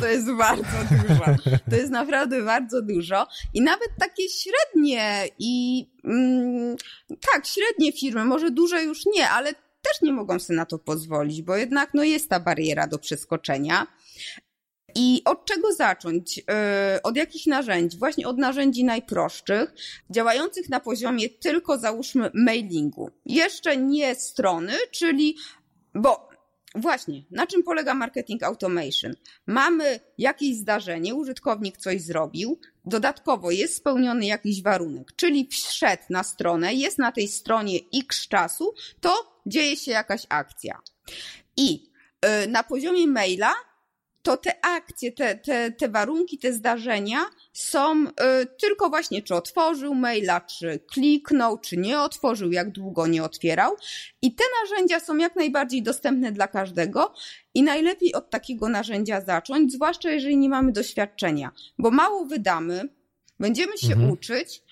to 0.00 0.08
jest 0.08 0.32
bardzo 0.32 0.76
dużo. 0.90 1.24
To 1.70 1.76
jest 1.76 1.90
naprawdę 1.90 2.42
bardzo 2.42 2.82
dużo. 2.82 3.26
I 3.54 3.60
nawet 3.60 3.88
takie 3.98 4.22
średnie 4.28 5.28
i 5.38 5.86
mm, 6.04 6.76
tak, 7.32 7.46
średnie 7.46 7.92
firmy, 7.92 8.24
może 8.24 8.50
duże 8.50 8.82
już 8.82 9.06
nie, 9.06 9.30
ale 9.30 9.52
też 9.82 10.02
nie 10.02 10.12
mogą 10.12 10.38
sobie 10.38 10.56
na 10.56 10.66
to 10.66 10.78
pozwolić, 10.78 11.42
bo 11.42 11.56
jednak 11.56 11.90
no, 11.94 12.04
jest 12.04 12.28
ta 12.28 12.40
bariera 12.40 12.86
do 12.86 12.98
przeskoczenia. 12.98 13.86
I 14.94 15.22
od 15.24 15.44
czego 15.44 15.72
zacząć? 15.72 16.36
Yy, 16.36 16.44
od 17.02 17.16
jakich 17.16 17.46
narzędzi? 17.46 17.98
Właśnie 17.98 18.28
od 18.28 18.38
narzędzi 18.38 18.84
najprostszych, 18.84 19.74
działających 20.10 20.68
na 20.68 20.80
poziomie 20.80 21.28
tylko 21.28 21.78
załóżmy 21.78 22.30
mailingu. 22.34 23.10
Jeszcze 23.26 23.76
nie 23.76 24.14
strony, 24.14 24.72
czyli, 24.92 25.36
bo 25.94 26.25
Właśnie, 26.76 27.22
na 27.30 27.46
czym 27.46 27.62
polega 27.62 27.94
marketing 27.94 28.42
automation? 28.42 29.14
Mamy 29.46 30.00
jakieś 30.18 30.56
zdarzenie, 30.56 31.14
użytkownik 31.14 31.76
coś 31.76 32.02
zrobił, 32.02 32.60
dodatkowo 32.84 33.50
jest 33.50 33.76
spełniony 33.76 34.26
jakiś 34.26 34.62
warunek, 34.62 35.12
czyli 35.16 35.48
wszedł 35.50 36.02
na 36.10 36.22
stronę, 36.22 36.74
jest 36.74 36.98
na 36.98 37.12
tej 37.12 37.28
stronie 37.28 37.78
x 37.94 38.28
czasu, 38.28 38.74
to 39.00 39.40
dzieje 39.46 39.76
się 39.76 39.90
jakaś 39.90 40.26
akcja. 40.28 40.80
I 41.56 41.90
y, 42.44 42.48
na 42.48 42.62
poziomie 42.62 43.06
maila 43.06 43.52
to 44.26 44.36
te 44.36 44.52
akcje, 44.64 45.12
te, 45.12 45.34
te, 45.34 45.72
te 45.72 45.88
warunki, 45.88 46.38
te 46.38 46.52
zdarzenia 46.52 47.18
są 47.52 48.06
y, 48.06 48.10
tylko 48.60 48.88
właśnie, 48.88 49.22
czy 49.22 49.34
otworzył 49.34 49.94
maila, 49.94 50.40
czy 50.40 50.80
kliknął, 50.92 51.58
czy 51.58 51.76
nie 51.76 52.00
otworzył, 52.00 52.52
jak 52.52 52.70
długo 52.70 53.06
nie 53.06 53.24
otwierał. 53.24 53.76
I 54.22 54.34
te 54.34 54.44
narzędzia 54.62 55.00
są 55.00 55.16
jak 55.16 55.36
najbardziej 55.36 55.82
dostępne 55.82 56.32
dla 56.32 56.48
każdego 56.48 57.14
i 57.54 57.62
najlepiej 57.62 58.14
od 58.14 58.30
takiego 58.30 58.68
narzędzia 58.68 59.20
zacząć, 59.20 59.72
zwłaszcza 59.72 60.10
jeżeli 60.10 60.36
nie 60.36 60.48
mamy 60.48 60.72
doświadczenia, 60.72 61.52
bo 61.78 61.90
mało 61.90 62.24
wydamy, 62.24 62.88
będziemy 63.40 63.78
się 63.78 63.92
mhm. 63.92 64.10
uczyć, 64.10 64.62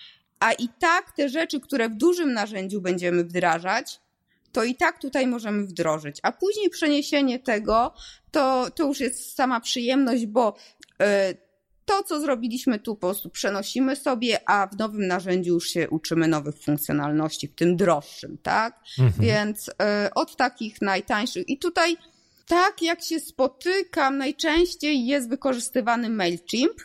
a 0.40 0.52
i 0.52 0.68
tak 0.78 1.12
te 1.12 1.28
rzeczy, 1.28 1.60
które 1.60 1.88
w 1.88 1.94
dużym 1.94 2.32
narzędziu 2.32 2.80
będziemy 2.80 3.24
wdrażać, 3.24 4.00
to 4.54 4.64
i 4.64 4.74
tak 4.74 5.00
tutaj 5.00 5.26
możemy 5.26 5.64
wdrożyć. 5.66 6.20
A 6.22 6.32
później 6.32 6.70
przeniesienie 6.70 7.38
tego, 7.38 7.94
to, 8.30 8.70
to 8.70 8.86
już 8.86 9.00
jest 9.00 9.34
sama 9.34 9.60
przyjemność, 9.60 10.26
bo 10.26 10.56
e, 11.00 11.34
to, 11.84 12.02
co 12.02 12.20
zrobiliśmy 12.20 12.78
tu, 12.78 12.94
po 12.94 13.06
prostu 13.06 13.30
przenosimy 13.30 13.96
sobie, 13.96 14.50
a 14.50 14.66
w 14.66 14.78
nowym 14.78 15.06
narzędziu 15.06 15.54
już 15.54 15.68
się 15.68 15.90
uczymy 15.90 16.28
nowych 16.28 16.54
funkcjonalności, 16.58 17.48
w 17.48 17.54
tym 17.54 17.76
droższym, 17.76 18.38
tak? 18.42 18.80
Mhm. 18.98 19.26
Więc 19.26 19.68
y, 19.68 19.72
od 20.14 20.36
takich 20.36 20.82
najtańszych. 20.82 21.48
I 21.48 21.58
tutaj, 21.58 21.96
tak 22.46 22.82
jak 22.82 23.04
się 23.04 23.20
spotykam, 23.20 24.18
najczęściej 24.18 25.06
jest 25.06 25.28
wykorzystywany 25.28 26.10
MailChimp. 26.10 26.80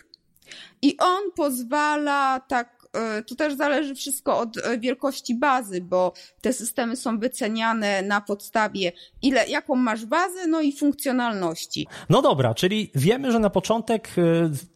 I 0.81 0.97
on 0.97 1.31
pozwala 1.35 2.39
tak 2.39 2.78
E, 2.93 3.23
to 3.23 3.35
też 3.35 3.53
zależy 3.53 3.95
wszystko 3.95 4.39
od 4.39 4.57
e, 4.57 4.77
wielkości 4.79 5.35
bazy, 5.35 5.81
bo 5.81 6.13
te 6.41 6.53
systemy 6.53 6.95
są 6.95 7.19
wyceniane 7.19 8.01
na 8.01 8.21
podstawie 8.21 8.91
ile, 9.21 9.47
jaką 9.47 9.75
masz 9.75 10.05
bazę, 10.05 10.47
no 10.47 10.61
i 10.61 10.71
funkcjonalności. 10.71 11.87
No 12.09 12.21
dobra, 12.21 12.53
czyli 12.53 12.91
wiemy, 12.95 13.31
że 13.31 13.39
na 13.39 13.49
początek 13.49 14.09
e, 14.17 14.21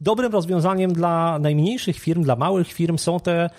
dobrym 0.01 0.31
rozwiązaniem 0.31 0.93
dla 0.93 1.39
najmniejszych 1.39 1.99
firm, 1.99 2.23
dla 2.23 2.35
małych 2.35 2.73
firm 2.73 2.97
są 2.97 3.19
te 3.19 3.49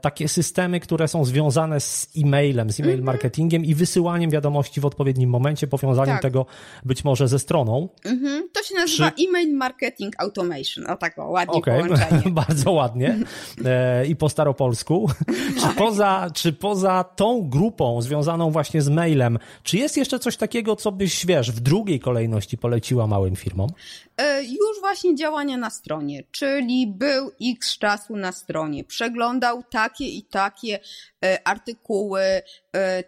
takie 0.00 0.28
systemy, 0.28 0.80
które 0.80 1.08
są 1.08 1.24
związane 1.24 1.80
z 1.80 2.08
e-mailem, 2.16 2.70
z 2.70 2.80
e-mail 2.80 2.94
mm 2.94 3.02
-hmm. 3.02 3.06
marketingiem 3.06 3.64
i 3.64 3.74
wysyłaniem 3.74 4.30
wiadomości 4.30 4.80
w 4.80 4.86
odpowiednim 4.86 5.30
momencie, 5.30 5.66
powiązaniem 5.66 6.14
tak. 6.14 6.22
tego 6.22 6.46
być 6.84 7.04
może 7.04 7.28
ze 7.28 7.38
stroną. 7.38 7.88
Mm 8.04 8.18
-hmm. 8.18 8.40
To 8.52 8.62
się 8.62 8.74
nazywa 8.74 9.10
Czy... 9.10 9.24
e-mail 9.24 9.56
marketing 9.56 10.14
automation, 10.18 10.86
o 10.90 10.96
tak 10.96 11.18
ładnie 11.18 11.54
okay. 11.54 11.78
połączenie. 11.82 12.22
Bardzo 12.30 12.72
ładnie. 12.72 13.18
E, 13.70 14.06
i 14.06 14.16
po 14.16 14.28
staropolsku. 14.28 15.10
czy, 15.60 15.74
poza, 15.76 16.30
czy 16.34 16.52
poza 16.52 17.04
tą 17.04 17.48
grupą 17.48 18.02
związaną 18.02 18.50
właśnie 18.50 18.82
z 18.82 18.88
mailem, 18.88 19.38
czy 19.62 19.76
jest 19.76 19.96
jeszcze 19.96 20.18
coś 20.18 20.36
takiego, 20.36 20.76
co 20.76 20.92
byś, 20.92 21.26
wiesz, 21.26 21.52
w 21.52 21.60
drugiej 21.60 22.00
kolejności 22.00 22.58
poleciła 22.58 23.06
małym 23.06 23.36
firmom? 23.36 23.70
E, 24.16 24.44
już 24.44 24.80
właśnie 24.80 25.14
działania 25.14 25.56
na 25.56 25.70
stronie, 25.70 26.22
czyli 26.30 26.86
był 26.86 27.30
x 27.42 27.78
czasu 27.78 28.16
na 28.16 28.32
stronie, 28.32 28.84
przeglądał 28.84 29.62
takie 29.70 30.08
i 30.08 30.22
takie 30.22 30.78
e, 31.24 31.48
artykuły, 31.48 32.20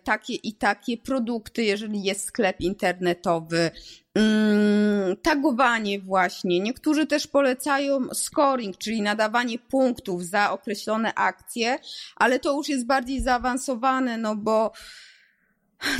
takie 0.04 0.34
i 0.34 0.52
takie 0.52 0.96
produkty, 0.96 1.64
jeżeli 1.64 2.02
jest 2.02 2.24
sklep 2.24 2.60
internetowy, 2.60 3.70
tagowanie 5.22 6.00
właśnie. 6.00 6.60
Niektórzy 6.60 7.06
też 7.06 7.26
polecają 7.26 8.14
scoring, 8.14 8.78
czyli 8.78 9.02
nadawanie 9.02 9.58
punktów 9.58 10.24
za 10.24 10.50
określone 10.50 11.14
akcje, 11.14 11.78
ale 12.16 12.38
to 12.38 12.56
już 12.56 12.68
jest 12.68 12.86
bardziej 12.86 13.20
zaawansowane, 13.20 14.18
no 14.18 14.36
bo 14.36 14.72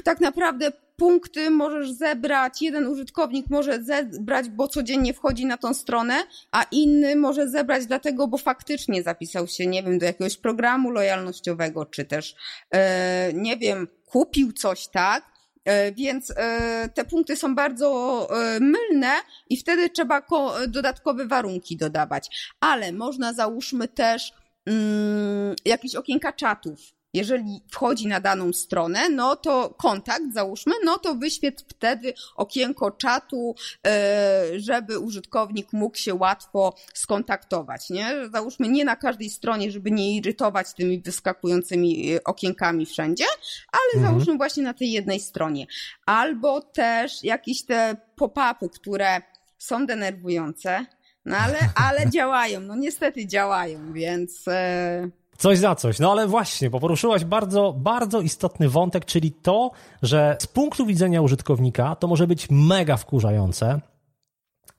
tak 0.05 0.21
naprawdę 0.21 0.73
punkty 0.97 1.51
możesz 1.51 1.93
zebrać, 1.93 2.63
jeden 2.63 2.87
użytkownik 2.87 3.47
może 3.51 3.83
zebrać, 3.83 4.49
bo 4.49 4.69
codziennie 4.69 5.15
wchodzi 5.15 5.47
na 5.47 5.57
tą 5.57 5.75
stronę, 5.75 6.15
a 6.51 6.63
inny 6.63 7.17
może 7.17 7.49
zebrać 7.49 7.87
dlatego, 7.87 8.29
bo 8.29 8.39
faktycznie 8.39 9.03
zapisał 9.03 9.47
się, 9.47 9.67
nie 9.67 9.83
wiem, 9.83 9.99
do 9.99 10.07
jakiegoś 10.07 10.37
programu 10.37 10.91
lojalnościowego, 10.91 11.87
czy 11.87 12.05
też, 12.05 12.35
e, 12.71 13.33
nie 13.33 13.57
wiem, 13.57 13.89
kupił 14.07 14.53
coś, 14.53 14.89
tak? 14.89 15.32
E, 15.65 15.93
więc 15.93 16.33
e, 16.37 16.89
te 16.95 17.05
punkty 17.05 17.37
są 17.37 17.55
bardzo 17.55 18.29
e, 18.31 18.61
mylne 18.61 19.13
i 19.51 19.57
wtedy 19.57 19.91
trzeba 19.91 20.23
dodatkowe 20.69 21.27
warunki 21.27 21.77
dodawać. 21.77 22.53
Ale 22.61 22.93
można 22.93 23.33
załóżmy 23.33 23.89
też 23.89 24.33
mm, 24.67 25.57
jakieś 25.65 25.95
okienka 25.95 26.33
czatów 26.33 26.79
jeżeli 27.15 27.63
wchodzi 27.71 28.07
na 28.07 28.21
daną 28.21 28.53
stronę, 28.53 29.09
no 29.09 29.37
to 29.37 29.75
kontakt, 29.79 30.33
załóżmy, 30.33 30.73
no 30.85 30.99
to 30.99 31.15
wyświetl 31.15 31.65
wtedy 31.69 32.15
okienko 32.37 32.91
czatu, 32.91 33.55
e, 33.87 34.45
żeby 34.57 34.99
użytkownik 34.99 35.73
mógł 35.73 35.97
się 35.97 36.15
łatwo 36.15 36.75
skontaktować, 36.95 37.91
nie? 37.91 38.15
Załóżmy 38.33 38.69
nie 38.69 38.85
na 38.85 38.97
każdej 38.97 39.31
stronie, 39.31 39.71
żeby 39.71 39.91
nie 39.91 40.17
irytować 40.17 40.75
tymi 40.75 41.01
wyskakującymi 41.01 42.13
e, 42.13 42.25
okienkami 42.25 42.87
wszędzie, 42.87 43.25
ale 43.73 44.03
mhm. 44.03 44.13
załóżmy 44.13 44.37
właśnie 44.37 44.63
na 44.63 44.75
tej 44.75 44.93
jednej 44.93 45.21
stronie. 45.21 45.67
Albo 46.07 46.61
też 46.61 47.25
jakieś 47.25 47.63
te 47.63 47.97
pop-upy, 48.17 48.69
które 48.69 49.23
są 49.59 49.87
denerwujące, 49.87 50.87
no 51.25 51.37
ale, 51.37 51.59
ale 51.75 52.11
działają, 52.17 52.61
no 52.61 52.77
niestety 52.77 53.27
działają, 53.27 53.93
więc... 53.93 54.49
E, 54.49 55.22
Coś 55.43 55.59
za 55.59 55.75
coś. 55.75 55.99
No 55.99 56.13
ale 56.13 56.27
właśnie, 56.27 56.71
bo 56.71 56.81
poruszyłaś 56.81 57.25
bardzo, 57.25 57.75
bardzo 57.79 58.21
istotny 58.21 58.69
wątek, 58.69 59.05
czyli 59.05 59.33
to, 59.33 59.71
że 60.03 60.37
z 60.41 60.47
punktu 60.47 60.87
widzenia 60.87 61.23
użytkownika 61.23 61.97
to 61.97 62.09
może 62.09 62.27
być 62.27 62.47
mega 62.51 62.97
wkurzające. 62.97 63.81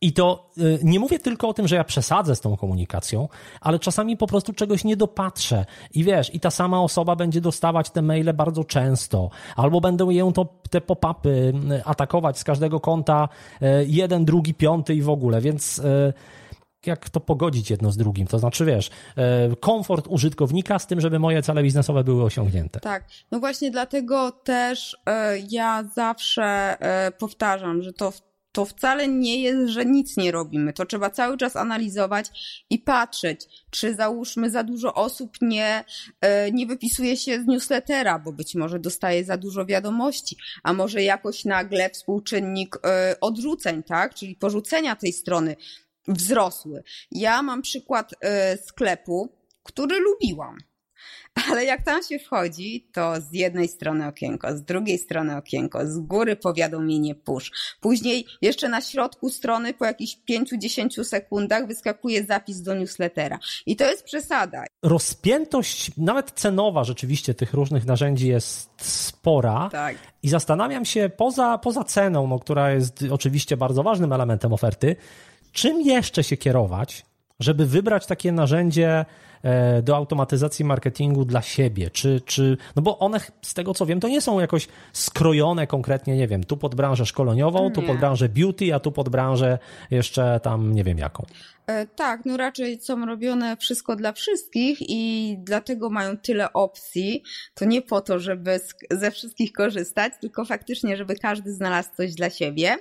I 0.02 0.14
to 0.14 0.50
y, 0.58 0.80
nie 0.84 1.00
mówię 1.00 1.20
tylko 1.20 1.50
o 1.50 1.54
tym, 1.54 1.68
że 1.68 1.76
ja 1.76 1.84
przesadzę 1.84 2.36
z 2.36 2.42
tą 2.42 2.58
komunikacją, 2.58 3.30
ale 3.62 3.80
czasami 3.80 4.18
po 4.18 4.28
prostu 4.28 4.54
czegoś 4.54 4.84
nie 4.84 4.98
dopatrzę. 4.98 5.66
I 5.94 6.04
wiesz, 6.04 6.36
i 6.36 6.40
ta 6.40 6.52
sama 6.52 6.82
osoba 6.82 7.16
będzie 7.16 7.42
dostawać 7.42 7.90
te 7.90 8.02
maile 8.02 8.34
bardzo 8.34 8.64
często, 8.64 9.30
albo 9.56 9.82
będą 9.82 10.10
ją 10.10 10.34
to, 10.34 10.46
te 10.70 10.82
pop-upy 10.82 11.30
y, 11.30 11.86
atakować 11.86 12.40
z 12.40 12.44
każdego 12.44 12.80
konta, 12.80 13.30
y, 13.62 13.66
jeden, 13.88 14.26
drugi, 14.26 14.54
piąty 14.54 14.96
i 14.96 15.02
w 15.02 15.10
ogóle, 15.10 15.42
więc 15.42 15.82
jak 16.88 17.10
to 17.10 17.20
pogodzić 17.20 17.70
jedno 17.70 17.92
z 17.92 17.98
drugim. 17.98 18.28
To 18.28 18.40
znaczy, 18.40 18.66
wiesz, 18.66 18.90
e, 19.18 19.56
komfort 19.56 20.08
użytkownika 20.10 20.80
z 20.80 20.88
tym, 20.88 21.02
żeby 21.02 21.20
moje 21.20 21.42
cele 21.42 21.64
biznesowe 21.64 22.04
były 22.04 22.24
osiągnięte. 22.24 22.80
Tak, 22.80 23.04
no 23.32 23.40
właśnie 23.40 23.72
dlatego 23.72 24.32
też 24.32 24.98
e, 25.06 25.40
ja 25.50 25.84
zawsze 25.96 26.44
e, 26.80 27.12
powtarzam, 27.12 27.82
że 27.82 27.94
to 27.94 28.14
to 28.52 28.66
wcale 28.66 29.08
nie 29.08 29.42
jest, 29.42 29.72
że 29.72 29.86
nic 29.86 30.18
nie 30.18 30.32
robimy. 30.32 30.74
To 30.74 30.86
trzeba 30.86 31.10
cały 31.10 31.38
czas 31.38 31.56
analizować 31.56 32.28
i 32.70 32.80
patrzeć, 32.80 33.48
czy 33.70 33.96
załóżmy 33.96 34.50
za 34.50 34.64
dużo 34.64 34.94
osób 34.94 35.38
nie, 35.42 35.84
nie 36.54 36.66
wypisuje 36.68 37.18
się 37.18 37.42
z 37.42 37.46
newslettera, 37.46 38.20
bo 38.20 38.32
być 38.32 38.56
może 38.56 38.80
dostaje 38.80 39.26
za 39.26 39.38
dużo 39.38 39.66
wiadomości, 39.66 40.38
a 40.64 40.74
może 40.74 41.04
jakoś 41.04 41.46
nagle 41.46 41.90
współczynnik 41.90 42.80
odrzuceń, 43.22 43.84
tak? 43.84 44.16
Czyli 44.16 44.36
porzucenia 44.36 44.96
tej 44.96 45.14
strony 45.14 45.56
wzrosły. 46.08 46.84
Ja 47.12 47.42
mam 47.42 47.62
przykład 47.62 48.14
y, 48.14 48.18
sklepu, 48.58 49.30
który 49.64 50.00
lubiłam. 50.00 50.58
Ale 51.50 51.66
jak 51.66 51.84
tam 51.84 52.04
się 52.04 52.20
wchodzi, 52.20 52.88
to 52.94 53.22
z 53.22 53.34
jednej 53.34 53.68
strony 53.68 54.08
okienko, 54.08 54.58
z 54.58 54.64
drugiej 54.64 54.98
strony 54.98 55.38
okienko, 55.38 55.88
z 55.88 56.00
góry 56.00 56.36
powiadomienie 56.36 57.16
push. 57.16 57.52
Później 57.82 58.26
jeszcze 58.42 58.70
na 58.70 58.82
środku 58.82 59.30
strony 59.30 59.74
po 59.74 59.86
jakichś 59.86 60.18
5-10 60.30 61.04
sekundach 61.04 61.68
wyskakuje 61.68 62.24
zapis 62.24 62.62
do 62.62 62.76
newslettera. 62.76 63.40
I 63.66 63.76
to 63.76 63.90
jest 63.90 64.04
przesada. 64.04 64.64
Rozpiętość, 64.84 65.92
nawet 65.98 66.32
cenowa 66.32 66.84
rzeczywiście 66.84 67.34
tych 67.34 67.54
różnych 67.54 67.86
narzędzi 67.86 68.28
jest 68.28 68.70
spora. 68.78 69.70
Tak. 69.72 69.96
I 70.24 70.30
zastanawiam 70.30 70.86
się, 70.86 71.10
poza, 71.18 71.58
poza 71.58 71.84
ceną, 71.84 72.28
no, 72.28 72.40
która 72.40 72.72
jest 72.72 73.04
oczywiście 73.12 73.58
bardzo 73.58 73.84
ważnym 73.84 74.14
elementem 74.14 74.54
oferty, 74.54 74.96
czym 75.54 75.82
jeszcze 75.82 76.24
się 76.24 76.38
kierować, 76.38 77.06
żeby 77.40 77.66
wybrać 77.66 78.06
takie 78.06 78.32
narzędzie 78.32 79.06
e, 79.44 79.82
do 79.82 79.96
automatyzacji 79.96 80.66
marketingu 80.66 81.26
dla 81.26 81.42
siebie? 81.42 81.90
Czy, 81.90 82.22
czy, 82.26 82.58
no 82.76 82.82
bo 82.82 83.00
one, 83.00 83.20
z 83.42 83.54
tego 83.54 83.74
co 83.74 83.86
wiem, 83.86 84.00
to 84.00 84.08
nie 84.08 84.22
są 84.22 84.40
jakoś 84.40 84.68
skrojone 84.94 85.68
konkretnie, 85.68 86.18
nie 86.18 86.28
wiem, 86.28 86.44
tu 86.44 86.58
pod 86.58 86.76
branżę 86.76 87.06
szkoleniową, 87.06 87.64
nie. 87.64 87.72
tu 87.72 87.82
pod 87.82 87.98
branżę 87.98 88.30
beauty, 88.30 88.76
a 88.76 88.80
tu 88.80 88.92
pod 88.92 89.10
branżę 89.10 89.60
jeszcze 89.92 90.40
tam 90.44 90.76
nie 90.76 90.84
wiem 90.84 90.98
jaką. 90.98 91.26
E, 91.68 91.88
tak, 91.88 92.26
no 92.26 92.38
raczej 92.38 92.82
są 92.82 93.06
robione 93.06 93.58
wszystko 93.58 93.96
dla 93.96 94.14
wszystkich 94.14 94.78
i 94.82 95.36
dlatego 95.40 95.90
mają 95.90 96.18
tyle 96.18 96.54
opcji. 96.54 97.24
To 97.54 97.66
nie 97.66 97.82
po 97.82 98.02
to, 98.02 98.20
żeby 98.20 98.60
ze 98.92 99.12
wszystkich 99.12 99.54
korzystać, 99.54 100.14
tylko 100.22 100.46
faktycznie, 100.46 100.98
żeby 100.98 101.16
każdy 101.16 101.54
znalazł 101.54 101.90
coś 101.98 102.14
dla 102.14 102.30
siebie. 102.30 102.76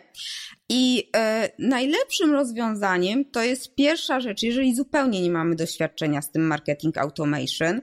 I 0.69 1.11
e, 1.17 1.51
najlepszym 1.59 2.33
rozwiązaniem 2.33 3.25
to 3.25 3.43
jest 3.43 3.75
pierwsza 3.75 4.21
rzecz, 4.21 4.43
jeżeli 4.43 4.75
zupełnie 4.75 5.23
nie 5.23 5.31
mamy 5.31 5.57
doświadczenia 5.57 6.23
z 6.23 6.31
tym 6.31 6.47
marketing 6.47 6.99
automation, 6.99 7.81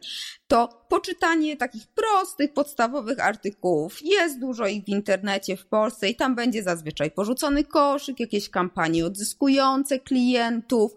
to 0.50 0.86
poczytanie 0.90 1.58
takich 1.58 1.88
prostych, 1.88 2.54
podstawowych 2.54 3.20
artykułów. 3.20 4.00
Jest 4.02 4.40
dużo 4.40 4.68
ich 4.68 4.84
w 4.84 4.88
internecie 4.88 5.58
w 5.58 5.66
Polsce 5.66 6.10
i 6.10 6.16
tam 6.16 6.36
będzie 6.36 6.64
zazwyczaj 6.64 7.12
porzucony 7.12 7.64
koszyk, 7.64 8.20
jakieś 8.20 8.50
kampanie 8.50 9.06
odzyskujące 9.06 10.00
klientów, 10.00 10.92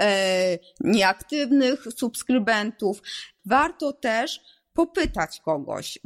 e, 0.00 0.58
nieaktywnych 0.80 1.84
subskrybentów. 1.96 3.02
Warto 3.44 3.92
też 3.92 4.40
popytać 4.78 5.40
kogoś. 5.40 5.98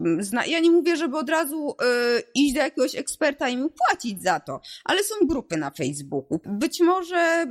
Ja 0.46 0.61
nie 0.61 0.70
mówię, 0.70 0.96
żeby 0.96 1.18
od 1.18 1.28
razu 1.28 1.70
y, 1.70 2.22
iść 2.35 2.54
do 2.54 2.61
jakiegoś 2.61 2.94
eksperta 2.94 3.48
i 3.48 3.56
mu 3.56 3.70
płacić 3.70 4.22
za 4.22 4.40
to, 4.40 4.61
ale 4.85 5.04
są 5.04 5.14
grupy 5.26 5.56
na 5.56 5.70
Facebooku. 5.70 6.40
Być 6.46 6.80
może 6.80 7.46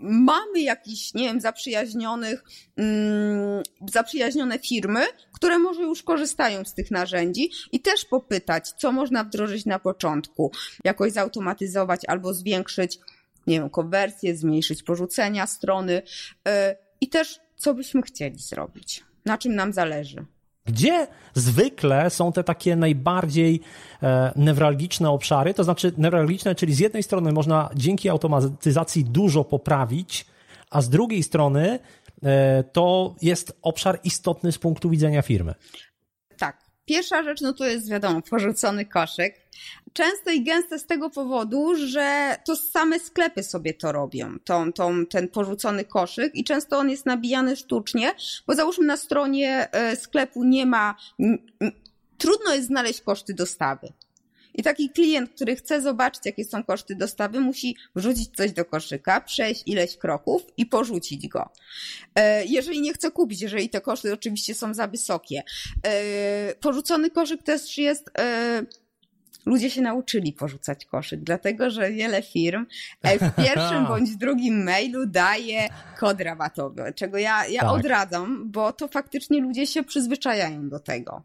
mamy 0.00 0.60
jakiś, 0.60 1.14
nie 1.14 1.24
wiem, 1.24 1.40
zaprzyjaźnionych, 1.40 2.44
mm, 2.76 3.62
zaprzyjaźnione 3.92 4.58
firmy, 4.58 5.00
które 5.32 5.58
może 5.58 5.82
już 5.82 6.02
korzystają 6.02 6.64
z 6.64 6.74
tych 6.74 6.90
narzędzi 6.90 7.50
i 7.72 7.80
też 7.80 8.04
popytać, 8.04 8.72
co 8.72 8.92
można 8.92 9.24
wdrożyć 9.24 9.66
na 9.66 9.78
początku, 9.78 10.52
jakoś 10.84 11.12
zautomatyzować 11.12 12.00
albo 12.06 12.34
zwiększyć, 12.34 12.98
nie 13.46 13.60
wiem, 13.60 13.70
konwersję, 13.70 14.36
zmniejszyć 14.36 14.82
porzucenia 14.82 15.46
strony 15.46 16.02
y, 16.48 16.50
i 17.00 17.08
też 17.08 17.40
co 17.56 17.74
byśmy 17.74 18.02
chcieli 18.02 18.38
zrobić, 18.38 19.04
na 19.24 19.38
czym 19.38 19.54
nam 19.54 19.72
zależy. 19.72 20.33
Gdzie 20.66 21.06
zwykle 21.34 22.10
są 22.10 22.32
te 22.32 22.44
takie 22.44 22.76
najbardziej 22.76 23.60
e, 24.02 24.32
newralgiczne 24.36 25.10
obszary? 25.10 25.54
To 25.54 25.64
znaczy 25.64 25.92
newralgiczne, 25.98 26.54
czyli 26.54 26.74
z 26.74 26.78
jednej 26.78 27.02
strony 27.02 27.32
można 27.32 27.70
dzięki 27.74 28.08
automatyzacji 28.08 29.04
dużo 29.04 29.44
poprawić, 29.44 30.26
a 30.70 30.80
z 30.80 30.88
drugiej 30.88 31.22
strony 31.22 31.78
e, 32.22 32.64
to 32.72 33.14
jest 33.22 33.58
obszar 33.62 34.00
istotny 34.04 34.52
z 34.52 34.58
punktu 34.58 34.90
widzenia 34.90 35.22
firmy. 35.22 35.54
Tak. 36.38 36.64
Pierwsza 36.84 37.22
rzecz, 37.22 37.40
no 37.40 37.52
to 37.52 37.64
jest 37.64 37.90
wiadomo, 37.90 38.22
porzucony 38.30 38.86
koszyk 38.86 39.40
częste 39.94 40.34
i 40.34 40.44
gęste 40.44 40.78
z 40.78 40.86
tego 40.86 41.10
powodu, 41.10 41.74
że 41.74 42.36
to 42.44 42.56
same 42.56 43.00
sklepy 43.00 43.42
sobie 43.42 43.74
to 43.74 43.92
robią, 43.92 44.38
tą, 44.44 44.72
tą, 44.72 45.06
ten 45.06 45.28
porzucony 45.28 45.84
koszyk 45.84 46.34
i 46.34 46.44
często 46.44 46.78
on 46.78 46.90
jest 46.90 47.06
nabijany 47.06 47.56
sztucznie, 47.56 48.14
bo 48.46 48.54
załóżmy 48.54 48.86
na 48.86 48.96
stronie 48.96 49.68
e, 49.72 49.96
sklepu 49.96 50.44
nie 50.44 50.66
ma, 50.66 50.96
trudno 52.18 52.54
jest 52.54 52.66
znaleźć 52.66 53.00
koszty 53.00 53.34
dostawy. 53.34 53.92
I 54.54 54.62
taki 54.62 54.90
klient, 54.90 55.30
który 55.30 55.56
chce 55.56 55.80
zobaczyć, 55.80 56.26
jakie 56.26 56.44
są 56.44 56.64
koszty 56.64 56.94
dostawy, 56.96 57.40
musi 57.40 57.76
wrzucić 57.96 58.36
coś 58.36 58.52
do 58.52 58.64
koszyka, 58.64 59.20
przejść 59.20 59.62
ileś 59.66 59.96
kroków 59.96 60.42
i 60.56 60.66
porzucić 60.66 61.28
go. 61.28 61.48
E, 62.14 62.44
jeżeli 62.44 62.80
nie 62.80 62.92
chce 62.92 63.10
kupić, 63.10 63.42
jeżeli 63.42 63.68
te 63.68 63.80
koszty 63.80 64.12
oczywiście 64.12 64.54
są 64.54 64.74
za 64.74 64.86
wysokie. 64.86 65.42
E, 65.86 66.54
porzucony 66.54 67.10
koszyk 67.10 67.42
też 67.42 67.78
jest 67.78 68.10
ludzie 69.46 69.70
się 69.70 69.80
nauczyli 69.80 70.32
porzucać 70.32 70.84
koszyk, 70.84 71.20
dlatego 71.20 71.70
że 71.70 71.92
wiele 71.92 72.22
firm 72.22 72.66
e, 73.02 73.18
w 73.18 73.34
pierwszym 73.36 73.86
bądź 73.88 74.16
drugim 74.16 74.64
mailu 74.64 75.06
daje 75.06 75.68
kod 75.98 76.20
rabatowy, 76.20 76.92
czego 76.96 77.18
ja, 77.18 77.46
ja 77.46 77.60
tak. 77.60 77.70
odradzam, 77.70 78.50
bo 78.50 78.72
to 78.72 78.88
faktycznie 78.88 79.40
ludzie 79.40 79.66
się 79.66 79.82
przyzwyczajają 79.82 80.68
do 80.68 80.80
tego. 80.80 81.22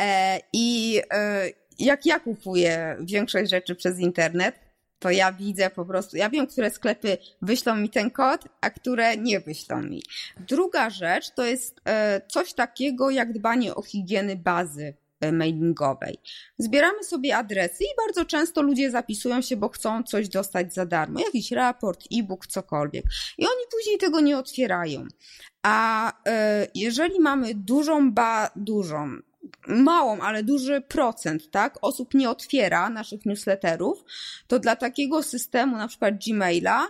E, 0.00 0.40
I 0.52 1.00
e, 1.12 1.48
jak 1.78 2.06
ja 2.06 2.20
kupuję 2.20 2.96
większość 3.00 3.50
rzeczy 3.50 3.74
przez 3.74 3.98
internet, 3.98 4.54
to 4.98 5.10
ja 5.10 5.32
widzę 5.32 5.70
po 5.70 5.84
prostu, 5.84 6.16
ja 6.16 6.30
wiem, 6.30 6.46
które 6.46 6.70
sklepy 6.70 7.18
wyślą 7.42 7.76
mi 7.76 7.90
ten 7.90 8.10
kod, 8.10 8.44
a 8.60 8.70
które 8.70 9.16
nie 9.16 9.40
wyślą 9.40 9.82
mi. 9.82 10.02
Druga 10.48 10.90
rzecz 10.90 11.30
to 11.30 11.44
jest 11.44 11.80
coś 12.28 12.52
takiego 12.52 13.10
jak 13.10 13.32
dbanie 13.32 13.74
o 13.74 13.82
higieny 13.82 14.36
bazy 14.36 14.94
mailingowej. 15.32 16.18
Zbieramy 16.58 17.04
sobie 17.04 17.36
adresy 17.36 17.84
i 17.84 18.06
bardzo 18.06 18.24
często 18.24 18.62
ludzie 18.62 18.90
zapisują 18.90 19.40
się, 19.40 19.56
bo 19.56 19.68
chcą 19.68 20.02
coś 20.02 20.28
dostać 20.28 20.74
za 20.74 20.86
darmo, 20.86 21.20
jakiś 21.20 21.52
raport, 21.52 22.04
e-book, 22.12 22.46
cokolwiek. 22.46 23.04
I 23.38 23.46
oni 23.46 23.64
później 23.72 23.98
tego 23.98 24.20
nie 24.20 24.38
otwierają. 24.38 25.06
A 25.62 26.12
e, 26.28 26.66
jeżeli 26.74 27.20
mamy 27.20 27.54
dużą, 27.54 28.12
ba, 28.12 28.50
dużą, 28.56 29.18
małą, 29.68 30.20
ale 30.20 30.42
duży 30.42 30.80
procent, 30.80 31.50
tak, 31.50 31.78
osób 31.82 32.14
nie 32.14 32.30
otwiera 32.30 32.90
naszych 32.90 33.26
newsletterów, 33.26 34.04
to 34.46 34.58
dla 34.58 34.76
takiego 34.76 35.22
systemu, 35.22 35.76
na 35.76 35.88
przykład 35.88 36.14
Gmaila, 36.26 36.88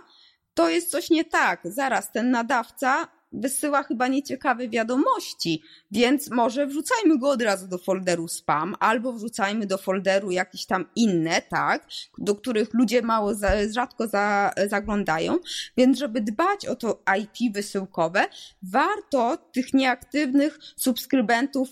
to 0.53 0.69
jest 0.69 0.91
coś 0.91 1.09
nie 1.09 1.25
tak. 1.25 1.61
Zaraz 1.63 2.11
ten 2.11 2.31
nadawca 2.31 3.07
wysyła 3.31 3.83
chyba 3.83 4.07
nieciekawe 4.07 4.69
wiadomości, 4.69 5.63
więc 5.91 6.29
może 6.29 6.67
wrzucajmy 6.67 7.17
go 7.17 7.29
od 7.29 7.41
razu 7.41 7.67
do 7.67 7.77
folderu 7.77 8.27
spam, 8.27 8.75
albo 8.79 9.13
wrzucajmy 9.13 9.65
do 9.65 9.77
folderu 9.77 10.31
jakieś 10.31 10.65
tam 10.65 10.85
inne, 10.95 11.41
tak, 11.41 11.87
do 12.17 12.35
których 12.35 12.73
ludzie 12.73 13.01
mało, 13.01 13.31
rzadko 13.69 14.07
za, 14.07 14.53
zaglądają, 14.67 15.39
więc 15.77 15.97
żeby 15.97 16.21
dbać 16.21 16.65
o 16.65 16.75
to 16.75 17.03
IP 17.19 17.53
wysyłkowe, 17.53 18.25
warto 18.63 19.37
tych 19.37 19.73
nieaktywnych 19.73 20.59
subskrybentów 20.75 21.69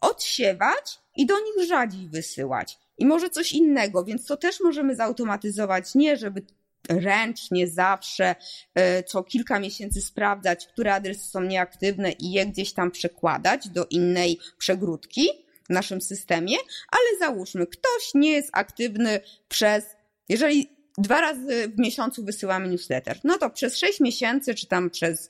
odsiewać 0.00 0.98
i 1.16 1.26
do 1.26 1.34
nich 1.34 1.68
rzadziej 1.68 2.08
wysyłać. 2.08 2.78
I 2.98 3.06
może 3.06 3.30
coś 3.30 3.52
innego, 3.52 4.04
więc 4.04 4.26
to 4.26 4.36
też 4.36 4.60
możemy 4.60 4.96
zautomatyzować, 4.96 5.94
nie 5.94 6.16
żeby 6.16 6.42
ręcznie 6.88 7.68
zawsze 7.68 8.36
e, 8.74 9.02
co 9.02 9.22
kilka 9.22 9.60
miesięcy 9.60 10.00
sprawdzać, 10.00 10.66
które 10.66 10.94
adresy 10.94 11.30
są 11.30 11.40
nieaktywne 11.40 12.12
i 12.12 12.32
je 12.32 12.46
gdzieś 12.46 12.72
tam 12.72 12.90
przekładać 12.90 13.68
do 13.68 13.86
innej 13.90 14.38
przegródki 14.58 15.28
w 15.64 15.72
naszym 15.72 16.00
systemie, 16.00 16.56
ale 16.90 17.18
załóżmy, 17.18 17.66
ktoś 17.66 18.14
nie 18.14 18.30
jest 18.30 18.50
aktywny 18.52 19.20
przez, 19.48 19.84
jeżeli 20.28 20.70
dwa 20.98 21.20
razy 21.20 21.68
w 21.68 21.78
miesiącu 21.78 22.24
wysyłamy 22.24 22.68
newsletter, 22.68 23.20
no 23.24 23.38
to 23.38 23.50
przez 23.50 23.78
sześć 23.78 24.00
miesięcy, 24.00 24.54
czy 24.54 24.66
tam 24.66 24.90
przez 24.90 25.28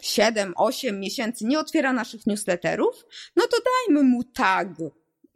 7, 0.00 0.52
8 0.56 1.00
miesięcy 1.00 1.44
nie 1.44 1.58
otwiera 1.58 1.92
naszych 1.92 2.26
newsletterów, 2.26 3.04
no 3.36 3.46
to 3.46 3.56
dajmy 3.64 4.02
mu 4.02 4.24
tag 4.24 4.68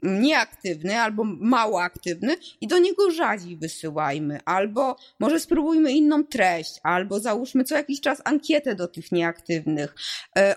nieaktywny 0.03 1.01
albo 1.01 1.25
mało 1.25 1.83
aktywny 1.83 2.37
i 2.61 2.67
do 2.67 2.79
niego 2.79 3.11
rzadziej 3.11 3.57
wysyłajmy, 3.57 4.41
albo 4.45 4.97
może 5.21 5.41
spróbujmy 5.41 5.93
inną 5.93 6.25
treść, 6.25 6.81
albo 6.83 7.21
załóżmy 7.21 7.65
co 7.65 7.75
jakiś 7.75 8.01
czas 8.01 8.23
ankietę 8.25 8.75
do 8.75 8.89
tych 8.89 9.13
nieaktywnych. 9.13 9.95
E, 10.39 10.57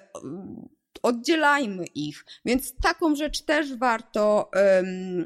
oddzielajmy 1.03 1.85
ich. 1.85 2.25
Więc 2.45 2.73
taką 2.81 3.15
rzecz 3.15 3.41
też 3.41 3.75
warto 3.75 4.51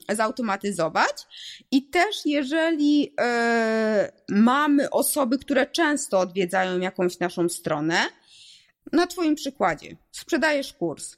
zautomatyzować. 0.10 1.28
I 1.72 1.90
też, 1.90 2.16
jeżeli 2.26 3.14
um, 3.18 4.42
mamy 4.44 4.90
osoby, 4.90 5.38
które 5.38 5.66
często 5.66 6.20
odwiedzają 6.20 6.80
jakąś 6.80 7.20
naszą 7.20 7.50
stronę, 7.50 8.00
na 8.92 9.08
Twoim 9.08 9.36
przykładzie, 9.36 9.96
sprzedajesz 10.12 10.74
kurs 10.74 11.18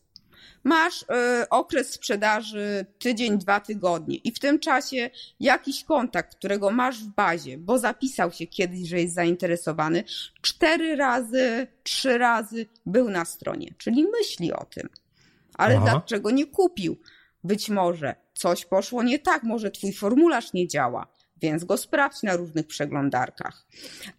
masz 0.69 1.01
y, 1.01 1.05
okres 1.49 1.93
sprzedaży 1.93 2.85
tydzień, 2.99 3.37
dwa 3.37 3.59
tygodnie 3.59 4.15
i 4.15 4.31
w 4.31 4.39
tym 4.39 4.59
czasie 4.59 5.09
jakiś 5.39 5.83
kontakt, 5.83 6.35
którego 6.35 6.71
masz 6.71 7.03
w 7.03 7.07
bazie, 7.07 7.57
bo 7.57 7.77
zapisał 7.79 8.31
się 8.31 8.47
kiedyś, 8.47 8.87
że 8.87 8.99
jest 9.01 9.13
zainteresowany, 9.13 10.03
cztery 10.41 10.95
razy, 10.95 11.67
trzy 11.83 12.17
razy 12.17 12.65
był 12.85 13.09
na 13.09 13.25
stronie, 13.25 13.73
czyli 13.77 14.07
myśli 14.19 14.53
o 14.53 14.65
tym. 14.65 14.89
Ale 15.53 15.77
Aha. 15.77 15.85
dlaczego 15.85 16.31
nie 16.31 16.45
kupił? 16.45 16.97
Być 17.43 17.69
może 17.69 18.15
coś 18.33 18.65
poszło 18.65 19.03
nie 19.03 19.19
tak, 19.19 19.43
może 19.43 19.71
twój 19.71 19.93
formularz 19.93 20.53
nie 20.53 20.67
działa, 20.67 21.07
więc 21.41 21.63
go 21.63 21.77
sprawdź 21.77 22.23
na 22.23 22.35
różnych 22.35 22.67
przeglądarkach. 22.67 23.65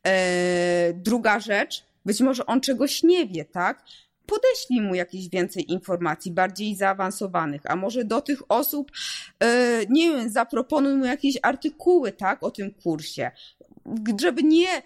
Eee, 0.04 0.94
druga 0.94 1.40
rzecz, 1.40 1.84
być 2.04 2.20
może 2.20 2.46
on 2.46 2.60
czegoś 2.60 3.02
nie 3.02 3.26
wie, 3.26 3.44
tak? 3.44 3.84
Podeślij 4.30 4.80
mu 4.80 4.94
jakieś 4.94 5.28
więcej 5.28 5.72
informacji, 5.72 6.32
bardziej 6.32 6.76
zaawansowanych, 6.76 7.60
a 7.64 7.76
może 7.76 8.04
do 8.04 8.20
tych 8.20 8.42
osób, 8.48 8.90
e, 9.40 9.80
nie 9.88 10.10
wiem, 10.10 10.30
zaproponuj 10.30 10.94
mu 10.94 11.04
jakieś 11.04 11.38
artykuły, 11.42 12.12
tak, 12.12 12.42
o 12.42 12.50
tym 12.50 12.74
kursie, 12.74 13.30
żeby 14.20 14.42
nie, 14.42 14.82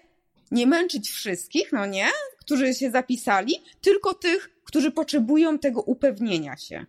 nie 0.51 0.67
męczyć 0.67 1.09
wszystkich, 1.09 1.71
no 1.71 1.85
nie, 1.85 2.07
którzy 2.39 2.73
się 2.73 2.91
zapisali, 2.91 3.53
tylko 3.81 4.13
tych, 4.13 4.49
którzy 4.63 4.91
potrzebują 4.91 5.59
tego 5.59 5.81
upewnienia 5.81 6.57
się. 6.57 6.85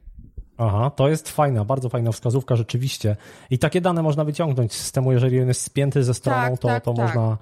Aha, 0.59 0.91
to 0.91 1.09
jest 1.09 1.29
fajna, 1.29 1.65
bardzo 1.65 1.89
fajna 1.89 2.13
wskazówka 2.13 2.57
rzeczywiście. 2.57 3.17
I 3.51 3.59
takie 3.59 3.81
dane 3.81 4.03
można 4.03 4.25
wyciągnąć 4.25 4.73
z 4.73 4.77
systemu, 4.77 5.13
jeżeli 5.13 5.41
on 5.41 5.49
jest 5.49 5.63
spięty 5.63 6.05
ze 6.05 6.15
stroną, 6.15 6.51
tak, 6.51 6.61
to, 6.61 6.69
tak, 6.69 6.85
to 6.85 6.95
tak. 6.95 7.07
można 7.07 7.37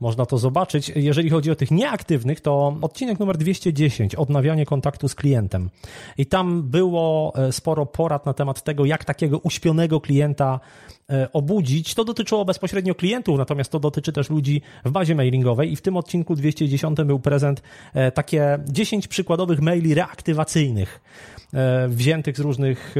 można 0.00 0.26
to 0.26 0.38
zobaczyć. 0.38 0.92
Jeżeli 0.96 1.30
chodzi 1.30 1.50
o 1.50 1.54
tych 1.54 1.70
nieaktywnych, 1.70 2.40
to 2.40 2.76
odcinek 2.82 3.18
numer 3.18 3.38
210, 3.38 4.14
odnawianie 4.14 4.66
kontaktu 4.66 5.08
z 5.08 5.14
klientem. 5.14 5.70
I 6.18 6.26
tam 6.26 6.62
było 6.62 7.32
e, 7.36 7.52
sporo 7.52 7.86
porad 7.86 8.26
na 8.26 8.34
temat 8.34 8.62
tego, 8.62 8.84
jak 8.84 9.04
takiego 9.04 9.38
uśpionego 9.38 10.00
klienta 10.00 10.60
e, 11.10 11.32
obudzić. 11.32 11.94
To 11.94 12.04
dotyczyło 12.04 12.44
bezpośrednio 12.44 12.94
klientów, 12.94 13.38
natomiast 13.38 13.72
to 13.72 13.80
dotyczy 13.80 14.12
też 14.12 14.30
ludzi 14.30 14.62
w 14.84 14.90
bazie 14.90 15.14
mailingowej 15.14 15.72
i 15.72 15.76
w 15.76 15.82
tym 15.82 15.96
odcinku 15.96 16.34
210 16.34 16.98
był 17.04 17.20
prezent 17.20 17.62
e, 17.94 18.12
takie 18.12 18.58
10 18.68 19.08
przykładowych 19.08 19.60
maili 19.60 19.94
reaktywacyjnych. 19.94 21.00
E, 21.54 21.88
wziętych 21.88 22.36
z 22.36 22.40
różnych 22.40 22.94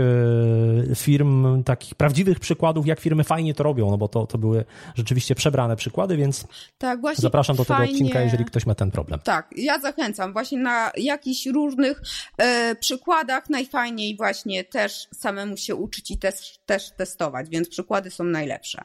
e, 0.91 0.95
firm, 0.95 1.63
takich 1.63 1.95
prawdziwych 1.95 2.41
przykładów, 2.41 2.87
jak 2.87 3.01
firmy 3.01 3.25
fajnie 3.25 3.55
to 3.55 3.63
robią, 3.63 3.91
no 3.91 3.99
bo 3.99 4.09
to, 4.09 4.27
to 4.27 4.39
były 4.39 4.65
rzeczywiście 4.95 5.35
przebrane 5.35 5.77
przykłady, 5.77 6.17
więc 6.17 6.47
tak, 6.79 7.01
zapraszam 7.15 7.57
do 7.57 7.65
fajnie... 7.65 7.87
tego 7.87 7.93
odcinka, 7.93 8.21
jeżeli 8.21 8.45
ktoś 8.45 8.67
ma 8.67 8.75
ten 8.75 8.91
problem. 8.91 9.21
Tak, 9.25 9.51
ja 9.57 9.79
zachęcam 9.79 10.33
właśnie 10.33 10.59
na 10.59 10.91
jakichś 10.97 11.47
różnych 11.47 12.03
e, 12.39 12.75
przykładach 12.75 13.51
najfajniej 13.51 14.17
właśnie 14.17 14.65
też 14.65 15.09
samemu 15.15 15.57
się 15.57 15.75
uczyć 15.75 16.11
i 16.11 16.19
też, 16.19 16.59
też 16.67 16.91
testować, 16.91 17.49
więc 17.49 17.69
przykłady 17.69 18.11
są 18.11 18.25
najlepsze. 18.25 18.85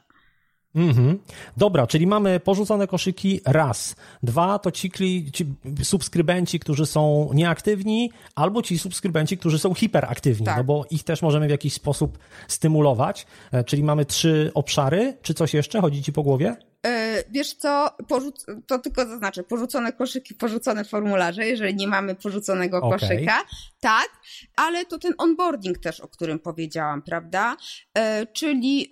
Mhm. 0.74 1.18
Dobra, 1.56 1.86
czyli 1.86 2.06
mamy 2.06 2.40
porzucone 2.40 2.86
koszyki 2.86 3.40
raz. 3.44 3.96
Dwa 4.22 4.58
to 4.58 4.70
ci, 4.70 4.90
ci 5.32 5.46
subskrybenci, 5.82 6.60
którzy 6.60 6.86
są 6.86 7.30
nieaktywni, 7.34 8.10
albo 8.34 8.62
ci 8.62 8.78
subskrybenci, 8.78 9.38
którzy 9.38 9.58
są 9.58 9.74
hiperaktywni, 9.74 10.46
tak. 10.46 10.56
no 10.56 10.64
bo 10.64 10.86
ich 10.90 11.04
też 11.04 11.22
możemy 11.22 11.46
w 11.46 11.50
jakiś 11.50 11.72
sposób 11.72 12.18
stymulować. 12.48 13.26
E, 13.52 13.64
czyli 13.64 13.84
mamy 13.84 14.04
trzy 14.04 14.50
obszary. 14.54 15.16
Czy 15.22 15.34
coś 15.34 15.54
jeszcze 15.54 15.80
chodzi 15.80 16.02
ci 16.02 16.12
po 16.12 16.22
głowie? 16.22 16.56
Yy, 16.84 16.90
wiesz 17.30 17.54
co, 17.54 17.90
porzuc 18.08 18.46
to 18.66 18.78
tylko 18.78 19.06
zaznaczę, 19.06 19.42
porzucone 19.42 19.92
koszyki, 19.92 20.34
porzucone 20.34 20.84
formularze, 20.84 21.46
jeżeli 21.46 21.74
nie 21.74 21.88
mamy 21.88 22.14
porzuconego 22.14 22.78
okay. 22.78 22.98
koszyka, 22.98 23.44
tak, 23.80 24.08
ale 24.56 24.84
to 24.84 24.98
ten 24.98 25.12
onboarding 25.18 25.78
też, 25.78 26.00
o 26.00 26.08
którym 26.08 26.38
powiedziałam, 26.38 27.02
prawda? 27.02 27.56
Yy, 27.96 28.26
czyli 28.32 28.78
yy, 28.78 28.88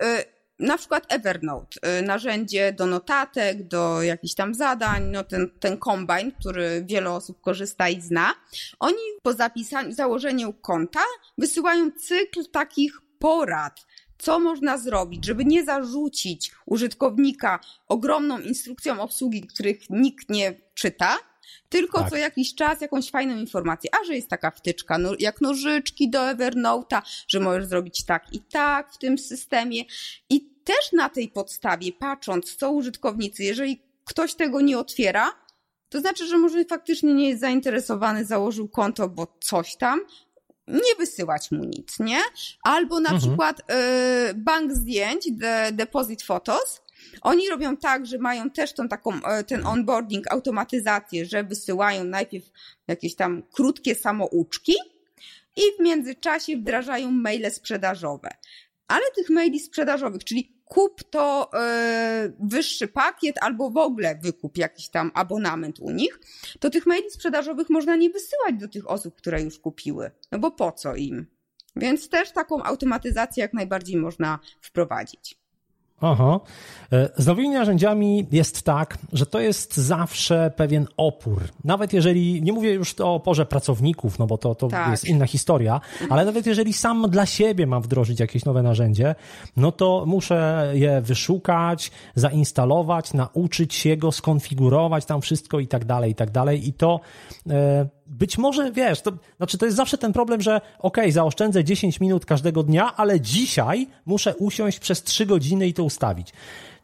na 0.63 0.77
przykład 0.77 1.13
Evernote, 1.13 1.99
y, 1.99 2.01
narzędzie 2.01 2.73
do 2.73 2.85
notatek, 2.85 3.67
do 3.67 4.01
jakichś 4.01 4.33
tam 4.33 4.55
zadań, 4.55 5.03
no 5.03 5.23
ten, 5.23 5.49
ten 5.59 5.77
kombine, 5.77 6.31
który 6.39 6.83
wiele 6.85 7.11
osób 7.11 7.41
korzysta 7.41 7.89
i 7.89 8.01
zna. 8.01 8.33
Oni 8.79 8.97
po 9.23 9.33
zapisaniu, 9.33 9.91
założeniu 9.91 10.53
konta 10.53 11.03
wysyłają 11.37 11.91
cykl 11.91 12.45
takich 12.51 13.01
porad, 13.19 13.85
co 14.17 14.39
można 14.39 14.77
zrobić, 14.77 15.25
żeby 15.25 15.45
nie 15.45 15.65
zarzucić 15.65 16.51
użytkownika 16.65 17.59
ogromną 17.87 18.39
instrukcją 18.39 19.01
obsługi, 19.01 19.41
których 19.41 19.89
nikt 19.89 20.29
nie 20.29 20.53
czyta, 20.73 21.17
tylko 21.69 21.99
tak. 21.99 22.09
co 22.09 22.15
jakiś 22.15 22.55
czas 22.55 22.81
jakąś 22.81 23.09
fajną 23.09 23.37
informację, 23.37 23.89
a 24.01 24.05
że 24.05 24.15
jest 24.15 24.29
taka 24.29 24.51
wtyczka, 24.51 24.97
no, 24.97 25.11
jak 25.19 25.41
nożyczki 25.41 26.09
do 26.09 26.19
Evernote'a, 26.19 27.01
że 27.27 27.39
możesz 27.39 27.65
zrobić 27.65 28.05
tak 28.05 28.33
i 28.33 28.39
tak 28.39 28.93
w 28.93 28.97
tym 28.97 29.17
systemie 29.17 29.83
i 30.29 30.52
też 30.63 30.91
na 30.93 31.09
tej 31.09 31.27
podstawie, 31.27 31.91
patrząc, 31.91 32.55
co 32.55 32.71
użytkownicy, 32.71 33.43
jeżeli 33.43 33.81
ktoś 34.05 34.33
tego 34.33 34.61
nie 34.61 34.79
otwiera, 34.79 35.31
to 35.89 35.99
znaczy, 35.99 36.27
że 36.27 36.37
może 36.37 36.65
faktycznie 36.65 37.13
nie 37.13 37.29
jest 37.29 37.41
zainteresowany, 37.41 38.25
założył 38.25 38.67
konto, 38.67 39.09
bo 39.09 39.37
coś 39.41 39.75
tam, 39.75 39.99
nie 40.67 40.95
wysyłać 40.99 41.51
mu 41.51 41.63
nic, 41.63 41.99
nie? 41.99 42.19
Albo 42.63 42.99
na 42.99 43.09
mhm. 43.09 43.21
przykład 43.21 43.59
y, 43.59 43.63
bank 44.33 44.71
zdjęć, 44.71 45.29
the 45.41 45.71
Deposit 45.71 46.23
Photos, 46.23 46.81
oni 47.21 47.49
robią 47.49 47.77
tak, 47.77 48.05
że 48.05 48.17
mają 48.17 48.49
też 48.49 48.73
tą 48.73 48.87
taką, 48.87 49.17
y, 49.17 49.43
ten 49.43 49.67
onboarding, 49.67 50.31
automatyzację, 50.31 51.25
że 51.25 51.43
wysyłają 51.43 52.03
najpierw 52.03 52.45
jakieś 52.87 53.15
tam 53.15 53.43
krótkie 53.51 53.95
samouczki 53.95 54.73
i 55.55 55.61
w 55.79 55.83
międzyczasie 55.83 56.57
wdrażają 56.57 57.11
maile 57.11 57.51
sprzedażowe 57.51 58.29
ale 58.93 59.03
tych 59.15 59.29
maili 59.29 59.59
sprzedażowych, 59.59 60.23
czyli 60.23 60.53
kup 60.65 61.03
to 61.03 61.49
yy, 61.53 62.33
wyższy 62.39 62.87
pakiet 62.87 63.35
albo 63.41 63.69
w 63.69 63.77
ogóle 63.77 64.19
wykup 64.23 64.57
jakiś 64.57 64.89
tam 64.89 65.11
abonament 65.13 65.79
u 65.79 65.91
nich, 65.91 66.19
to 66.59 66.69
tych 66.69 66.85
maili 66.85 67.11
sprzedażowych 67.11 67.69
można 67.69 67.95
nie 67.95 68.09
wysyłać 68.09 68.55
do 68.59 68.67
tych 68.67 68.89
osób, 68.89 69.15
które 69.15 69.41
już 69.41 69.59
kupiły. 69.59 70.11
No 70.31 70.39
bo 70.39 70.51
po 70.51 70.71
co 70.71 70.95
im? 70.95 71.25
Więc 71.75 72.09
też 72.09 72.31
taką 72.31 72.63
automatyzację 72.63 73.41
jak 73.41 73.53
najbardziej 73.53 73.97
można 73.97 74.39
wprowadzić. 74.61 75.42
Aha. 76.01 76.39
E, 76.91 77.09
z 77.17 77.27
nowymi 77.27 77.49
narzędziami 77.49 78.27
jest 78.31 78.63
tak, 78.63 78.97
że 79.13 79.25
to 79.25 79.39
jest 79.39 79.77
zawsze 79.77 80.51
pewien 80.55 80.87
opór. 80.97 81.43
Nawet 81.63 81.93
jeżeli, 81.93 82.41
nie 82.41 82.53
mówię 82.53 82.73
już 82.73 82.99
o 82.99 83.13
oporze 83.15 83.45
pracowników, 83.45 84.19
no 84.19 84.27
bo 84.27 84.37
to, 84.37 84.55
to 84.55 84.67
tak. 84.67 84.91
jest 84.91 85.05
inna 85.05 85.27
historia, 85.27 85.81
ale 86.09 86.25
nawet 86.25 86.45
jeżeli 86.45 86.73
sam 86.73 87.09
dla 87.09 87.25
siebie 87.25 87.67
mam 87.67 87.81
wdrożyć 87.81 88.19
jakieś 88.19 88.45
nowe 88.45 88.63
narzędzie, 88.63 89.15
no 89.57 89.71
to 89.71 90.03
muszę 90.07 90.71
je 90.73 91.01
wyszukać, 91.01 91.91
zainstalować, 92.15 93.13
nauczyć 93.13 93.73
się 93.73 93.97
go, 93.97 94.11
skonfigurować 94.11 95.05
tam 95.05 95.21
wszystko 95.21 95.59
i 95.59 95.67
tak 95.67 95.85
dalej, 95.85 96.11
i 96.11 96.15
tak 96.15 96.31
dalej. 96.31 96.67
I 96.67 96.73
to 96.73 96.99
e, 97.49 97.85
być 98.13 98.37
może, 98.37 98.71
wiesz, 98.71 99.01
to 99.01 99.11
znaczy 99.37 99.57
to 99.57 99.65
jest 99.65 99.77
zawsze 99.77 99.97
ten 99.97 100.13
problem, 100.13 100.41
że 100.41 100.61
ok, 100.79 100.97
zaoszczędzę 101.09 101.63
10 101.63 101.99
minut 101.99 102.25
każdego 102.25 102.63
dnia, 102.63 102.95
ale 102.95 103.21
dzisiaj 103.21 103.87
muszę 104.05 104.35
usiąść 104.35 104.79
przez 104.79 105.03
3 105.03 105.25
godziny 105.25 105.67
i 105.67 105.73
to 105.73 105.83
ustawić. 105.83 106.33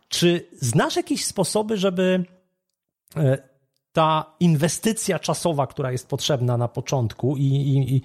Czy 0.07 0.45
znasz 0.61 0.95
jakieś 0.95 1.25
sposoby, 1.25 1.77
żeby 1.77 2.23
e, 3.15 3.49
ta 3.93 4.35
inwestycja 4.39 5.19
czasowa, 5.19 5.67
która 5.67 5.91
jest 5.91 6.07
potrzebna 6.07 6.57
na 6.57 6.67
początku 6.67 7.37
i, 7.37 7.43
i, 7.43 7.95
i, 7.95 8.01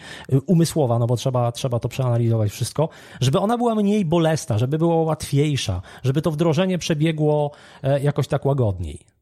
umysłowa, 0.47 0.99
no 0.99 1.07
bo 1.07 1.17
trzeba, 1.17 1.53
trzeba 1.53 1.81
to 1.81 1.89
przeanalizować 1.89 2.53
wszystko, 2.53 2.89
żeby 3.21 3.39
ona 3.39 3.59
była 3.59 3.75
mniej 3.75 4.05
bolesna, 4.05 4.59
żeby 4.59 4.79
była 4.79 4.97
łatwiejsza, 4.97 5.83
żeby 6.03 6.23
to 6.23 6.31
wdrożenie 6.31 6.79
przebiegło 6.79 7.51
e, 7.83 8.01
jakoś 8.01 8.29
tak 8.29 8.47
łagodniej? 8.47 9.14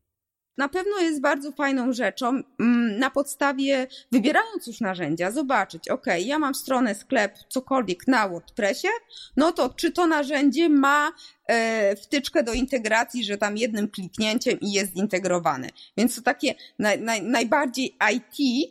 Na 0.56 0.68
pewno 0.68 0.98
jest 0.98 1.20
bardzo 1.20 1.52
fajną 1.52 1.92
rzeczą 1.92 2.28
mm, 2.60 2.98
na 2.98 3.10
podstawie, 3.10 3.86
wybierając 4.12 4.66
już 4.66 4.80
narzędzia, 4.80 5.30
zobaczyć, 5.30 5.88
ok, 5.88 6.06
ja 6.18 6.38
mam 6.38 6.54
stronę, 6.54 6.94
sklep, 6.94 7.38
cokolwiek 7.48 8.08
na 8.08 8.28
WordPressie, 8.28 8.88
no 9.36 9.52
to 9.52 9.68
czy 9.68 9.92
to 9.92 10.06
narzędzie 10.06 10.68
ma 10.68 11.12
e, 11.46 11.96
wtyczkę 11.96 12.42
do 12.42 12.52
integracji, 12.52 13.24
że 13.24 13.38
tam 13.38 13.56
jednym 13.56 13.88
kliknięciem 13.88 14.60
i 14.60 14.72
jest 14.72 14.94
zintegrowane. 14.94 15.68
Więc 15.96 16.16
to 16.16 16.22
takie 16.22 16.54
naj, 16.78 17.00
naj, 17.00 17.22
najbardziej 17.22 17.96
IT 18.14 18.70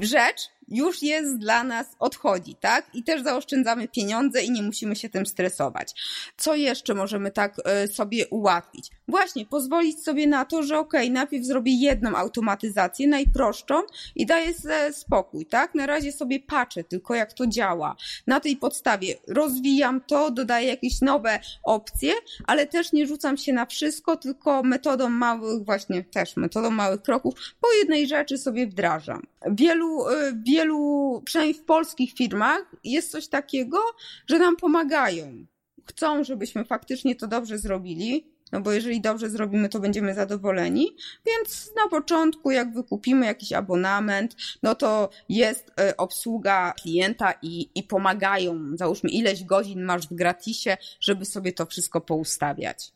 rzecz, 0.00 0.51
już 0.68 1.02
jest 1.02 1.38
dla 1.38 1.64
nas, 1.64 1.86
odchodzi, 1.98 2.54
tak? 2.60 2.86
I 2.94 3.04
też 3.04 3.22
zaoszczędzamy 3.22 3.88
pieniądze 3.88 4.42
i 4.42 4.50
nie 4.50 4.62
musimy 4.62 4.96
się 4.96 5.08
tym 5.08 5.26
stresować. 5.26 5.94
Co 6.36 6.54
jeszcze 6.54 6.94
możemy 6.94 7.30
tak 7.30 7.56
e, 7.64 7.88
sobie 7.88 8.28
ułatwić? 8.28 8.90
Właśnie, 9.08 9.46
pozwolić 9.46 10.02
sobie 10.02 10.26
na 10.26 10.44
to, 10.44 10.62
że 10.62 10.78
ok, 10.78 10.92
najpierw 11.10 11.44
zrobię 11.44 11.72
jedną 11.72 12.16
automatyzację, 12.16 13.08
najprostszą 13.08 13.82
i 14.16 14.26
daję 14.26 14.52
spokój, 14.92 15.46
tak? 15.46 15.74
Na 15.74 15.86
razie 15.86 16.12
sobie 16.12 16.40
patrzę 16.40 16.84
tylko, 16.84 17.14
jak 17.14 17.32
to 17.32 17.46
działa. 17.46 17.96
Na 18.26 18.40
tej 18.40 18.56
podstawie 18.56 19.14
rozwijam 19.28 20.00
to, 20.00 20.30
dodaję 20.30 20.68
jakieś 20.68 21.00
nowe 21.00 21.40
opcje, 21.62 22.12
ale 22.46 22.66
też 22.66 22.92
nie 22.92 23.06
rzucam 23.06 23.36
się 23.36 23.52
na 23.52 23.66
wszystko, 23.66 24.16
tylko 24.16 24.62
metodą 24.62 25.08
małych, 25.08 25.64
właśnie 25.64 26.04
też 26.04 26.36
metodą 26.36 26.70
małych 26.70 27.02
kroków, 27.02 27.34
po 27.60 27.72
jednej 27.72 28.06
rzeczy 28.06 28.38
sobie 28.38 28.66
wdrażam. 28.66 29.22
Wielu, 29.50 30.04
wielu 30.44 30.51
wielu, 30.52 31.22
przynajmniej 31.24 31.54
w 31.54 31.64
polskich 31.64 32.12
firmach, 32.12 32.76
jest 32.84 33.10
coś 33.10 33.28
takiego, 33.28 33.78
że 34.26 34.38
nam 34.38 34.56
pomagają. 34.56 35.46
Chcą, 35.86 36.24
żebyśmy 36.24 36.64
faktycznie 36.64 37.16
to 37.16 37.26
dobrze 37.26 37.58
zrobili, 37.58 38.32
no 38.52 38.60
bo 38.60 38.72
jeżeli 38.72 39.00
dobrze 39.00 39.30
zrobimy, 39.30 39.68
to 39.68 39.80
będziemy 39.80 40.14
zadowoleni. 40.14 40.96
Więc 41.26 41.72
na 41.76 41.88
początku, 41.88 42.50
jak 42.50 42.74
wykupimy 42.74 43.26
jakiś 43.26 43.52
abonament, 43.52 44.36
no 44.62 44.74
to 44.74 45.10
jest 45.28 45.72
e, 45.80 45.96
obsługa 45.96 46.72
klienta 46.82 47.34
i, 47.42 47.70
i 47.74 47.82
pomagają. 47.82 48.70
Załóżmy, 48.74 49.10
ileś 49.10 49.44
godzin 49.44 49.82
masz 49.82 50.08
w 50.08 50.14
gratisie, 50.14 50.76
żeby 51.00 51.24
sobie 51.24 51.52
to 51.52 51.66
wszystko 51.66 52.00
poustawiać. 52.00 52.92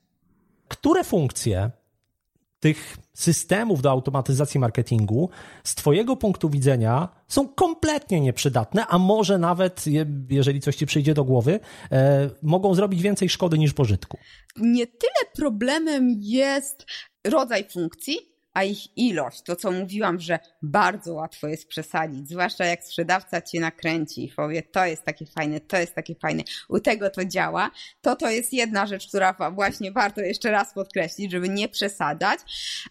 Które 0.69 1.05
funkcje 1.05 1.71
tych 2.67 2.97
systemów 3.15 3.83
do 3.83 3.91
automatyzacji 3.91 4.61
marketingu 4.61 5.31
z 5.65 5.75
Twojego 5.75 6.17
punktu 6.17 6.51
widzenia 6.51 7.09
są 7.29 7.49
kompletnie 7.49 8.21
nieprzydatne, 8.21 8.87
a 8.87 8.99
może 8.99 9.39
nawet, 9.39 9.85
jeżeli 10.31 10.61
coś 10.61 10.77
Ci 10.77 10.87
przyjdzie 10.87 11.15
do 11.15 11.25
głowy, 11.25 11.61
e, 11.93 12.31
mogą 12.43 12.75
zrobić 12.75 13.03
więcej 13.03 13.29
szkody 13.29 13.59
niż 13.59 13.73
pożytku? 13.73 14.19
Nie 14.57 14.87
tyle 14.87 15.31
problemem 15.37 16.17
jest 16.21 16.87
rodzaj 17.25 17.65
funkcji, 17.73 18.36
a 18.57 18.65
ich 18.65 18.97
ilość, 18.97 19.43
to 19.43 19.57
co 19.57 19.71
mówiłam, 19.71 20.21
że 20.21 20.39
bardzo 20.63 21.15
łatwo 21.15 21.47
jest 21.47 21.69
przesadzić, 21.69 22.29
zwłaszcza 22.29 22.65
jak 22.65 22.85
sprzedawca 22.85 23.43
cię 23.43 23.61
nakręci 23.61 24.25
i 24.25 24.29
powie, 24.29 24.63
to 24.63 24.87
jest 24.87 25.05
takie 25.05 25.27
fajne, 25.27 25.61
to 25.61 25.77
jest 25.77 25.95
takie 25.95 26.15
fajne, 26.15 26.43
u 26.69 26.81
tego 26.81 27.11
to 27.11 27.25
działa, 27.25 27.71
to 28.01 28.17
to 28.17 28.31
jest 28.31 28.53
jedna 28.53 28.87
rzecz, 28.87 29.09
która 29.09 29.51
właśnie 29.55 29.93
warto 29.93 30.21
jeszcze 30.21 30.51
raz 30.51 30.75
podkreślić, 30.75 31.33
żeby 31.33 31.49
nie 31.49 31.69
przesadzać, 31.69 32.41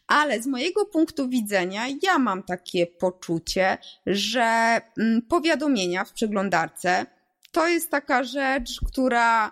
ale 0.08 0.42
z 0.42 0.48
mojego 0.48 0.86
punktu 0.86 1.30
widzenia 1.30 1.84
ja 2.04 2.20
mam 2.20 2.44
takie 2.44 2.88
poczucie, 2.88 3.78
że 4.06 4.82
mm, 5.00 5.22
powiadomienia 5.22 6.06
w 6.06 6.14
przeglądarce 6.14 7.06
to 7.52 7.68
jest 7.68 7.92
taka 7.92 8.24
rzecz, 8.24 8.80
która 8.88 9.52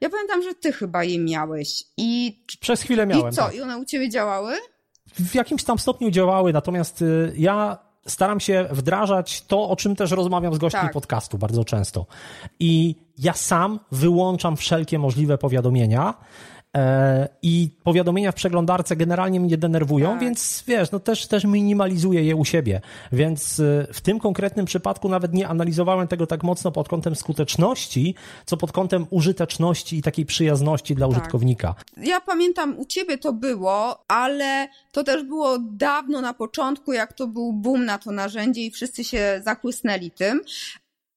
ja 0.00 0.10
pamiętam, 0.10 0.42
że 0.42 0.54
ty 0.54 0.72
chyba 0.72 1.04
je 1.04 1.18
miałeś 1.18 1.84
i... 1.96 2.38
Przez 2.60 2.82
chwilę 2.82 3.06
miałem. 3.06 3.32
I 3.32 3.36
co? 3.36 3.42
Tak. 3.42 3.54
I 3.54 3.60
one 3.60 3.78
u 3.78 3.84
ciebie 3.84 4.08
działały? 4.08 4.54
W 5.14 5.34
jakimś 5.34 5.64
tam 5.64 5.78
stopniu 5.78 6.10
działały, 6.10 6.52
natomiast 6.52 7.02
y, 7.02 7.32
ja 7.36 7.78
staram 8.06 8.40
się 8.40 8.68
wdrażać 8.70 9.42
to, 9.42 9.68
o 9.68 9.76
czym 9.76 9.96
też 9.96 10.10
rozmawiam 10.10 10.54
z 10.54 10.58
gośćmi 10.58 10.80
tak. 10.80 10.92
podcastu 10.92 11.38
bardzo 11.38 11.64
często. 11.64 12.06
I 12.60 12.96
ja 13.18 13.32
sam 13.32 13.80
wyłączam 13.92 14.56
wszelkie 14.56 14.98
możliwe 14.98 15.38
powiadomienia, 15.38 16.14
I 17.42 17.70
powiadomienia 17.82 18.32
w 18.32 18.34
przeglądarce 18.34 18.96
generalnie 18.96 19.40
mnie 19.40 19.58
denerwują, 19.58 20.10
tak. 20.10 20.20
więc 20.20 20.64
wiesz, 20.66 20.90
no 20.90 21.00
też, 21.00 21.26
też 21.26 21.44
minimalizuję 21.44 22.24
je 22.24 22.36
u 22.36 22.44
siebie. 22.44 22.80
Więc 23.12 23.60
e, 23.60 23.86
w 23.92 24.00
tym 24.00 24.20
konkretnym 24.20 24.66
przypadku 24.66 25.08
nawet 25.08 25.34
nie 25.34 25.48
analizowałem 25.48 26.08
tego 26.08 26.26
tak 26.26 26.42
mocno 26.42 26.72
pod 26.72 26.88
kątem 26.88 27.14
skuteczności, 27.14 28.14
co 28.46 28.56
pod 28.56 28.72
kątem 28.72 29.06
użyteczności 29.10 29.96
i 29.96 30.02
takiej 30.02 30.26
przyjazności 30.26 30.94
dla 30.94 31.08
tak. 31.08 31.16
użytkownika. 31.16 31.74
Ja 31.96 32.20
pamiętam, 32.20 32.78
u 32.78 32.84
ciebie 32.84 33.18
to 33.18 33.32
było, 33.32 34.04
ale 34.08 34.68
to 34.92 35.04
też 35.04 35.22
było 35.22 35.58
dawno 35.58 36.20
na 36.20 36.34
początku, 36.34 36.92
jak 36.92 37.12
to 37.12 37.26
był 37.26 37.52
boom 37.52 37.84
na 37.84 37.98
to 37.98 38.12
narzędzie 38.12 38.60
i 38.60 38.70
wszyscy 38.70 39.04
się 39.04 39.40
zachłysnęli 39.44 40.10
tym. 40.10 40.40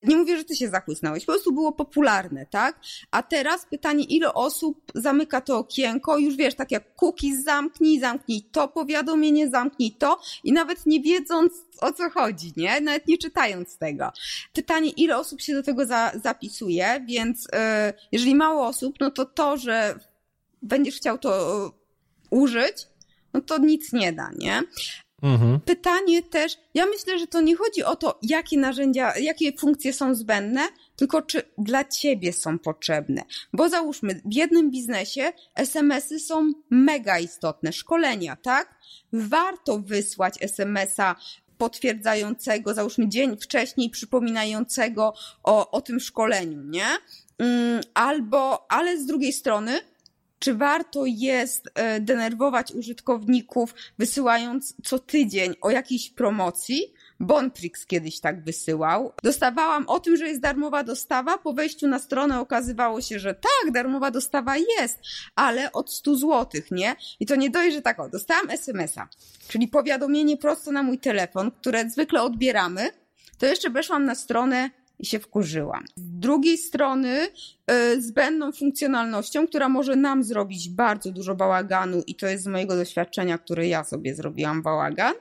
Nie 0.04 0.18
mówię, 0.18 0.38
że 0.38 0.44
ty 0.44 0.56
się 0.56 0.70
zachłysnąłeś, 0.70 1.26
po 1.26 1.32
prostu 1.32 1.54
było 1.54 1.72
popularne, 1.72 2.46
tak? 2.46 2.80
A 3.12 3.24
teraz 3.24 3.66
pytanie, 3.66 4.04
ile 4.04 4.34
osób 4.34 4.92
zamyka 4.96 5.42
to 5.42 5.58
okienko, 5.58 6.18
już 6.18 6.36
wiesz, 6.36 6.56
tak 6.56 6.72
jak 6.72 6.96
cookies 6.96 7.44
zamknij, 7.44 8.00
zamknij 8.00 8.42
to 8.52 8.68
powiadomienie, 8.68 9.50
zamknij 9.50 9.92
to 9.92 10.20
i 10.44 10.52
nawet 10.52 10.86
nie 10.86 11.02
wiedząc 11.02 11.54
o 11.82 11.94
co 11.94 12.10
chodzi, 12.10 12.54
nie? 12.58 12.82
Nawet 12.82 13.08
nie 13.08 13.18
czytając 13.18 13.78
tego. 13.78 14.12
Pytanie, 14.54 14.90
ile 14.90 15.18
osób 15.18 15.42
się 15.42 15.54
do 15.54 15.64
tego 15.64 15.86
za, 15.86 16.12
zapisuje, 16.24 17.06
więc 17.08 17.44
yy, 17.44 17.94
jeżeli 18.12 18.36
mało 18.36 18.68
osób, 18.68 18.96
no 19.00 19.12
to 19.12 19.26
to, 19.26 19.58
że 19.58 20.00
będziesz 20.62 20.96
chciał 20.96 21.18
to 21.18 21.64
yy, 21.64 21.72
użyć, 22.40 22.88
no 23.34 23.42
to 23.42 23.58
nic 23.58 23.94
nie 23.94 24.14
da, 24.14 24.32
nie? 24.38 24.64
Mhm. 25.21 25.60
Pytanie 25.60 26.23
też, 26.23 26.58
ja 26.73 26.86
myślę, 26.86 27.19
że 27.19 27.27
to 27.27 27.41
nie 27.41 27.56
chodzi 27.56 27.84
o 27.84 27.95
to, 27.95 28.19
jakie 28.21 28.58
narzędzia, 28.58 29.17
jakie 29.17 29.58
funkcje 29.58 29.93
są 29.93 30.15
zbędne, 30.15 30.62
tylko 30.95 31.21
czy 31.21 31.41
dla 31.58 31.86
ciebie 31.86 32.34
są 32.34 32.60
potrzebne. 32.60 33.23
Bo 33.53 33.69
załóżmy, 33.69 34.21
w 34.25 34.34
jednym 34.34 34.71
biznesie 34.71 35.34
SMS-y 35.56 36.19
są 36.19 36.51
mega 36.69 37.19
istotne, 37.19 37.73
szkolenia, 37.73 38.36
tak? 38.36 38.80
Warto 39.13 39.80
wysłać 39.80 40.34
SMS-a 40.41 41.15
potwierdzającego, 41.58 42.73
załóżmy 42.73 43.08
dzień 43.10 43.38
wcześniej, 43.38 43.89
przypominającego 43.89 45.13
o, 45.43 45.71
o 45.71 45.82
tym 45.82 45.99
szkoleniu, 45.99 46.63
nie? 46.63 46.88
Mm, 47.38 47.82
albo, 47.93 48.71
ale 48.71 48.97
z 48.97 49.06
drugiej 49.06 49.34
strony, 49.34 49.80
czy 50.39 50.54
warto 50.54 51.06
jest 51.06 51.69
e, 51.76 52.00
denerwować 52.00 52.71
użytkowników, 52.71 53.76
wysyłając 53.97 54.73
co 54.84 55.00
tydzień 55.00 55.56
o 55.62 55.69
jakiejś 55.69 56.10
promocji? 56.10 56.93
Bontrix 57.19 57.86
kiedyś 57.86 58.19
tak 58.19 58.43
wysyłał. 58.43 59.13
Dostawałam 59.23 59.88
o 59.88 60.00
tym, 60.00 60.17
że 60.17 60.28
jest 60.28 60.41
darmowa 60.41 60.84
dostawa. 60.84 61.38
Po 61.38 61.54
wejściu 61.54 61.88
na 61.88 62.00
stronę 62.00 62.39
okazywało 62.39 63.02
się, 63.02 63.19
że 63.19 63.34
tak, 63.34 63.73
darmowa 63.73 64.12
dostawa 64.12 64.56
jest, 64.58 65.00
ale 65.36 65.71
od 65.71 65.93
100 65.93 66.15
zł, 66.15 66.62
nie? 66.71 66.95
I 67.19 67.26
to 67.26 67.36
nie 67.36 67.50
dość, 67.50 67.78
tak, 67.84 68.00
o, 68.00 68.10
dostałam 68.10 68.50
SMS-a, 68.50 69.08
czyli 69.47 69.67
powiadomienie 69.67 70.38
prosto 70.38 70.71
na 70.71 70.84
mój 70.84 71.00
telefon, 71.00 71.52
które 71.52 71.89
zwykle 71.89 72.21
odbieramy. 72.21 72.89
To 73.38 73.45
jeszcze 73.45 73.69
weszłam 73.69 74.06
na 74.06 74.15
stronę 74.15 74.69
i 75.00 75.06
się 75.06 75.20
wkurzyłam. 75.20 75.86
Z 75.96 76.20
drugiej 76.20 76.58
strony 76.58 77.28
yy, 77.68 78.02
zbędną 78.02 78.52
funkcjonalnością, 78.52 79.48
która 79.48 79.70
może 79.70 79.96
nam 79.96 80.24
zrobić 80.24 80.70
bardzo 80.70 81.12
dużo 81.12 81.36
bałaganu 81.36 82.04
i 82.08 82.16
to 82.16 82.28
jest 82.28 82.44
z 82.44 82.48
mojego 82.48 82.76
doświadczenia, 82.76 83.38
które 83.38 83.68
ja 83.68 83.84
sobie 83.84 84.16
zrobiłam 84.16 84.62
bałagan, 84.62 85.14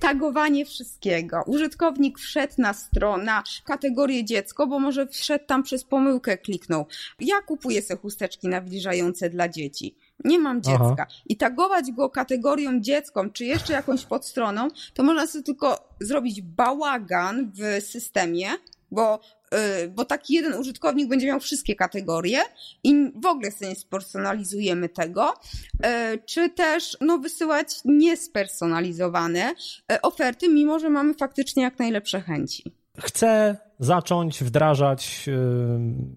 tagowanie 0.00 0.66
wszystkiego. 0.66 1.42
Użytkownik 1.46 2.18
wszedł 2.18 2.54
na 2.58 2.72
stronę, 2.72 3.32
kategorię 3.64 4.24
dziecko, 4.24 4.66
bo 4.66 4.78
może 4.78 5.06
wszedł 5.06 5.44
tam 5.46 5.62
przez 5.62 5.84
pomyłkę, 5.84 6.38
kliknął. 6.38 6.86
Ja 7.20 7.40
kupuję 7.40 7.82
sobie 7.82 8.00
chusteczki 8.00 8.48
nawilżające 8.48 9.30
dla 9.30 9.48
dzieci. 9.48 9.96
Nie 10.24 10.38
mam 10.38 10.62
dziecka. 10.62 10.94
Aha. 10.98 11.06
I 11.26 11.36
tagować 11.36 11.92
go 11.92 12.10
kategorią 12.10 12.80
dziecką, 12.80 13.30
czy 13.30 13.44
jeszcze 13.44 13.72
jakąś 13.72 14.04
podstroną, 14.04 14.68
to 14.94 15.02
można 15.02 15.26
sobie 15.26 15.44
tylko 15.44 15.88
zrobić 16.00 16.42
bałagan 16.42 17.52
w 17.54 17.84
systemie, 17.84 18.48
bo, 18.94 19.20
y, 19.54 19.88
bo 19.88 20.04
taki 20.04 20.34
jeden 20.34 20.54
użytkownik 20.54 21.08
będzie 21.08 21.26
miał 21.26 21.40
wszystkie 21.40 21.74
kategorie 21.74 22.38
i 22.84 23.12
w 23.22 23.26
ogóle 23.26 23.50
sobie 23.50 23.68
nie 23.68 23.76
spersonalizujemy 23.76 24.88
tego, 24.88 25.32
y, 25.32 26.18
czy 26.26 26.50
też 26.50 26.96
no, 27.00 27.18
wysyłać 27.18 27.68
niespersonalizowane 27.84 29.54
y, 29.92 30.00
oferty, 30.02 30.48
mimo 30.48 30.78
że 30.78 30.90
mamy 30.90 31.14
faktycznie 31.14 31.62
jak 31.62 31.78
najlepsze 31.78 32.20
chęci. 32.20 32.74
Chcę 33.00 33.56
zacząć 33.78 34.44
wdrażać 34.44 35.26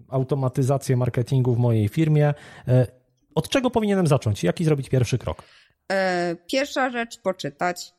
automatyzację 0.08 0.96
marketingu 0.96 1.54
w 1.54 1.58
mojej 1.58 1.88
firmie. 1.88 2.34
Od 3.34 3.48
czego 3.48 3.70
powinienem 3.70 4.06
zacząć? 4.06 4.44
Jaki 4.44 4.64
zrobić 4.64 4.88
pierwszy 4.88 5.18
krok? 5.18 5.42
Pierwsza 6.46 6.90
rzecz, 6.90 7.20
poczytać, 7.20 7.92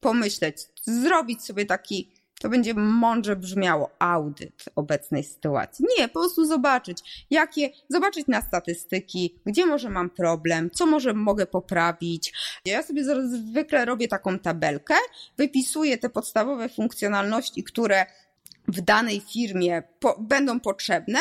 pomyśleć, 0.00 0.56
zrobić 0.82 1.44
sobie 1.44 1.66
taki 1.66 2.21
to 2.42 2.48
będzie 2.48 2.74
mądrze 2.74 3.36
brzmiało 3.36 3.90
audyt 3.98 4.64
obecnej 4.76 5.24
sytuacji. 5.24 5.84
Nie, 5.98 6.08
po 6.08 6.20
prostu 6.20 6.44
zobaczyć, 6.44 7.26
jakie, 7.30 7.70
zobaczyć 7.88 8.26
na 8.26 8.42
statystyki, 8.42 9.34
gdzie 9.46 9.66
może 9.66 9.90
mam 9.90 10.10
problem, 10.10 10.70
co 10.70 10.86
może 10.86 11.14
mogę 11.14 11.46
poprawić. 11.46 12.32
Ja 12.64 12.82
sobie 12.82 13.04
zwykle 13.04 13.84
robię 13.84 14.08
taką 14.08 14.38
tabelkę, 14.38 14.94
wypisuję 15.38 15.98
te 15.98 16.08
podstawowe 16.08 16.68
funkcjonalności, 16.68 17.64
które 17.64 18.06
w 18.68 18.80
danej 18.80 19.20
firmie 19.20 19.82
po, 20.00 20.16
będą 20.20 20.60
potrzebne 20.60 21.18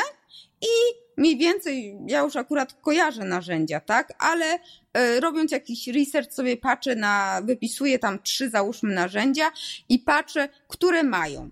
i 0.61 1.01
mniej 1.17 1.37
więcej, 1.37 1.97
ja 2.07 2.19
już 2.19 2.35
akurat 2.35 2.73
kojarzę 2.81 3.25
narzędzia, 3.25 3.79
tak, 3.79 4.13
ale 4.19 4.55
y, 4.55 5.19
robiąc 5.19 5.51
jakiś 5.51 5.87
research 5.87 6.33
sobie 6.33 6.57
patrzę 6.57 6.95
na, 6.95 7.41
wypisuję 7.43 7.99
tam 7.99 8.19
trzy 8.21 8.49
załóżmy 8.49 8.93
narzędzia 8.93 9.51
i 9.89 9.99
patrzę, 9.99 10.49
które 10.67 11.03
mają 11.03 11.49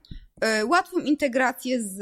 y, 0.61 0.65
łatwą 0.65 0.99
integrację 0.99 1.81
z, 1.81 1.95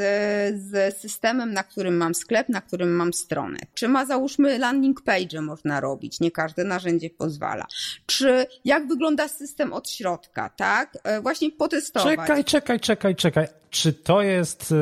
z 0.61 0.97
systemem, 0.97 1.53
na 1.53 1.63
którym 1.63 1.97
mam 1.97 2.15
sklep, 2.15 2.49
na 2.49 2.61
którym 2.61 2.95
mam 2.95 3.13
stronę. 3.13 3.59
Czy 3.73 3.87
ma 3.87 4.05
załóżmy 4.05 4.57
landing 4.59 5.01
page 5.01 5.41
można 5.41 5.79
robić, 5.79 6.19
nie 6.19 6.31
każde 6.31 6.63
narzędzie 6.63 7.09
pozwala. 7.09 7.67
Czy 8.05 8.47
jak 8.65 8.87
wygląda 8.87 9.27
system 9.27 9.73
od 9.73 9.89
środka, 9.89 10.49
tak? 10.49 10.97
Właśnie 11.21 11.51
potestować. 11.51 12.19
Czekaj, 12.19 12.43
czekaj, 12.43 12.79
czekaj, 12.79 13.15
czekaj. 13.15 13.47
Czy 13.69 13.93
to 13.93 14.21
jest 14.21 14.73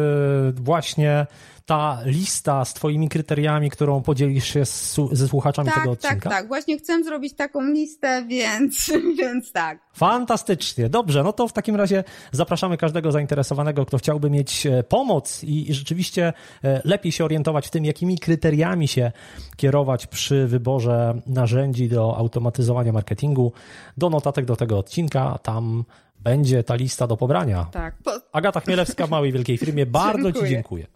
właśnie 0.54 1.28
ta 1.66 2.00
lista 2.06 2.66
z 2.66 2.74
twoimi 2.74 3.10
kryteriami, 3.10 3.70
którą 3.70 4.02
podzielisz 4.02 4.54
się 4.54 4.66
z, 4.66 5.00
ze 5.12 5.28
słuchaczami 5.28 5.70
tak, 5.70 5.78
tego 5.78 5.92
odcinka? 5.92 6.30
Tak, 6.30 6.40
tak, 6.40 6.48
właśnie 6.48 6.78
chcę 6.78 7.04
zrobić 7.04 7.36
taką 7.36 7.62
listę, 7.62 8.26
więc, 8.28 8.92
więc 9.20 9.52
tak. 9.52 9.80
Fantastycznie, 9.94 10.90
dobrze, 10.90 11.24
no 11.24 11.34
to 11.34 11.48
w 11.48 11.54
takim 11.54 11.76
razie 11.76 12.04
zapraszamy 12.32 12.78
każdego 12.78 13.12
zainteresowanego, 13.12 13.86
kto 13.86 13.98
chciałby 13.98 14.30
mieć 14.30 14.66
e, 14.66 14.84
pomoc 14.84 15.44
i, 15.44 15.70
i 15.70 15.74
rzeczywiście 15.74 16.34
e, 16.64 16.82
lepiej 16.84 17.12
się 17.12 17.26
orientować 17.26 17.68
w 17.68 17.72
tym, 17.72 17.86
jakimi 17.86 18.18
kryteriami 18.18 18.88
się 18.88 19.12
kierować 19.58 20.08
przy 20.08 20.48
wyborze 20.48 21.22
narzędzi 21.28 21.90
do 21.90 22.18
automatyzowania 22.18 22.92
marketingu, 22.92 23.54
do 23.98 24.10
notatek 24.10 24.46
do 24.46 24.56
tego 24.56 24.78
odcinka, 24.78 25.40
tam 25.44 25.84
będzie 26.20 26.64
ta 26.64 26.76
lista 26.76 27.08
do 27.08 27.18
pobrania. 27.18 27.68
Tak. 27.72 27.96
Po... 28.04 28.12
Agata 28.32 28.60
Chmielewska 28.60 29.08
w 29.08 29.10
Małej 29.10 29.32
Wielkiej 29.32 29.58
Firmie, 29.58 29.86
bardzo 30.02 30.24
dziękuję. 30.24 30.46
Ci 30.46 30.50
dziękuję. 30.50 30.95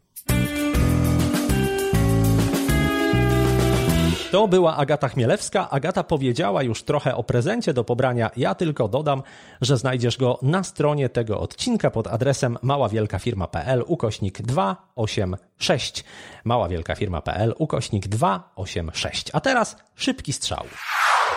To 4.31 4.47
była 4.47 4.77
Agata 4.77 5.07
Chmielewska. 5.07 5.69
Agata 5.69 6.03
powiedziała 6.03 6.63
już 6.63 6.83
trochę 6.83 7.15
o 7.15 7.23
prezencie 7.23 7.73
do 7.73 7.83
pobrania. 7.83 8.31
Ja 8.37 8.55
tylko 8.55 8.87
dodam, 8.87 9.23
że 9.61 9.77
znajdziesz 9.77 10.17
go 10.17 10.39
na 10.41 10.63
stronie 10.63 11.09
tego 11.09 11.39
odcinka 11.39 11.91
pod 11.91 12.07
adresem 12.07 12.57
maławielkafirma.pl 12.61 13.83
ukośnik 13.87 14.41
286. 14.41 16.03
Maławielkafirma.pl 16.43 17.53
ukośnik 17.57 18.07
286. 18.07 19.29
A 19.33 19.39
teraz 19.39 19.77
szybki 19.95 20.33
strzał. 20.33 20.63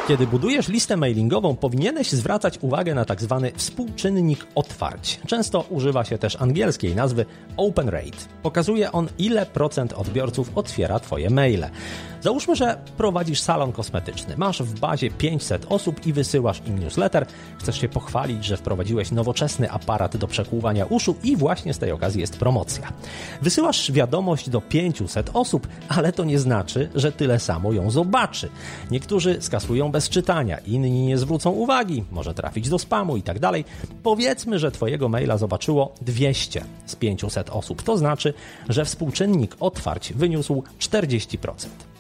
Kiedy 0.09 0.27
budujesz 0.27 0.69
listę 0.69 0.97
mailingową, 0.97 1.57
powinieneś 1.57 2.13
zwracać 2.13 2.59
uwagę 2.61 2.95
na 2.95 3.05
tak 3.05 3.23
zwany 3.23 3.53
współczynnik 3.57 4.47
otwarć. 4.55 5.21
Często 5.27 5.61
używa 5.61 6.05
się 6.05 6.19
też 6.19 6.37
angielskiej 6.37 6.95
nazwy 6.95 7.27
open 7.57 7.89
rate. 7.89 8.19
Pokazuje 8.43 8.93
on, 8.93 9.09
ile 9.19 9.47
procent 9.47 9.93
odbiorców 9.93 10.51
otwiera 10.55 11.01
Twoje 11.01 11.31
maile. 11.31 11.71
Załóżmy, 12.23 12.57
że 12.57 12.79
prowadzisz 12.97 13.41
salon 13.41 13.73
kosmetyczny. 13.73 14.37
Masz 14.37 14.63
w 14.63 14.81
bazie 14.81 15.11
500 15.11 15.67
osób 15.69 16.07
i 16.07 16.13
wysyłasz 16.13 16.63
im 16.67 16.79
newsletter. 16.79 17.27
Chcesz 17.59 17.81
się 17.81 17.89
pochwalić, 17.89 18.45
że 18.45 18.57
wprowadziłeś 18.57 19.11
nowoczesny 19.11 19.71
aparat 19.71 20.17
do 20.17 20.27
przekłuwania 20.27 20.87
uszu 20.87 21.15
i 21.25 21.37
właśnie 21.37 21.75
z 21.75 21.79
tej 21.79 21.93
okazji 21.93 22.21
jest 22.21 22.39
promocja. 22.39 22.93
Wysyłasz 23.43 23.93
wiadomość 23.93 24.51
do 24.51 24.61
500 24.61 25.31
osób, 25.35 25.69
ale 25.89 26.13
to 26.13 26.25
nie 26.25 26.39
znaczy, 26.39 26.91
że 26.95 27.13
tyle 27.13 27.41
samo 27.41 27.73
ją 27.73 27.91
zobaczy. 27.91 28.49
Niektórzy 28.91 29.37
skasują 29.41 29.91
bez 29.91 30.09
czytania, 30.09 30.59
inni 30.59 30.91
nie 30.91 31.19
zwrócą 31.19 31.51
uwagi, 31.51 32.05
może 32.11 32.35
trafić 32.35 32.69
do 32.69 32.79
spamu 32.79 33.17
i 33.17 33.23
tak 33.23 33.39
dalej. 33.39 33.65
Powiedzmy, 34.03 34.59
że 34.59 34.71
Twojego 34.71 35.09
maila 35.09 35.39
zobaczyło 35.39 35.95
200 36.01 36.65
z 36.87 36.97
500 36.97 37.51
osób. 37.51 37.83
To 37.83 37.97
znaczy, 37.97 38.35
że 38.69 38.85
współczynnik 38.85 39.57
otwarć 39.61 40.13
wyniósł 40.13 40.63
40%. 40.79 41.92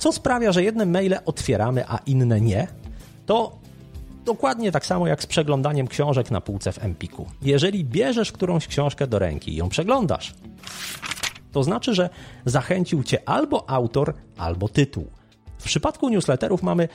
Co 0.00 0.12
sprawia, 0.12 0.52
że 0.52 0.62
jedne 0.62 0.86
maile 0.86 1.18
otwieramy, 1.24 1.84
a 1.88 1.98
inne 2.06 2.40
nie? 2.40 2.66
To 3.26 3.58
dokładnie 4.24 4.72
tak 4.72 4.86
samo 4.86 5.06
jak 5.06 5.22
z 5.22 5.26
przeglądaniem 5.26 5.88
książek 5.88 6.30
na 6.30 6.40
półce 6.40 6.72
w 6.72 6.84
Empiku. 6.84 7.26
Jeżeli 7.42 7.84
bierzesz 7.84 8.32
którąś 8.32 8.66
książkę 8.66 9.06
do 9.06 9.18
ręki 9.18 9.52
i 9.52 9.56
ją 9.56 9.68
przeglądasz, 9.68 10.34
to 11.52 11.62
znaczy, 11.62 11.94
że 11.94 12.10
zachęcił 12.44 13.02
cię 13.02 13.28
albo 13.28 13.70
autor, 13.70 14.14
albo 14.38 14.68
tytuł. 14.68 15.06
W 15.58 15.64
przypadku 15.64 16.08
newsletterów 16.08 16.62
mamy 16.62 16.88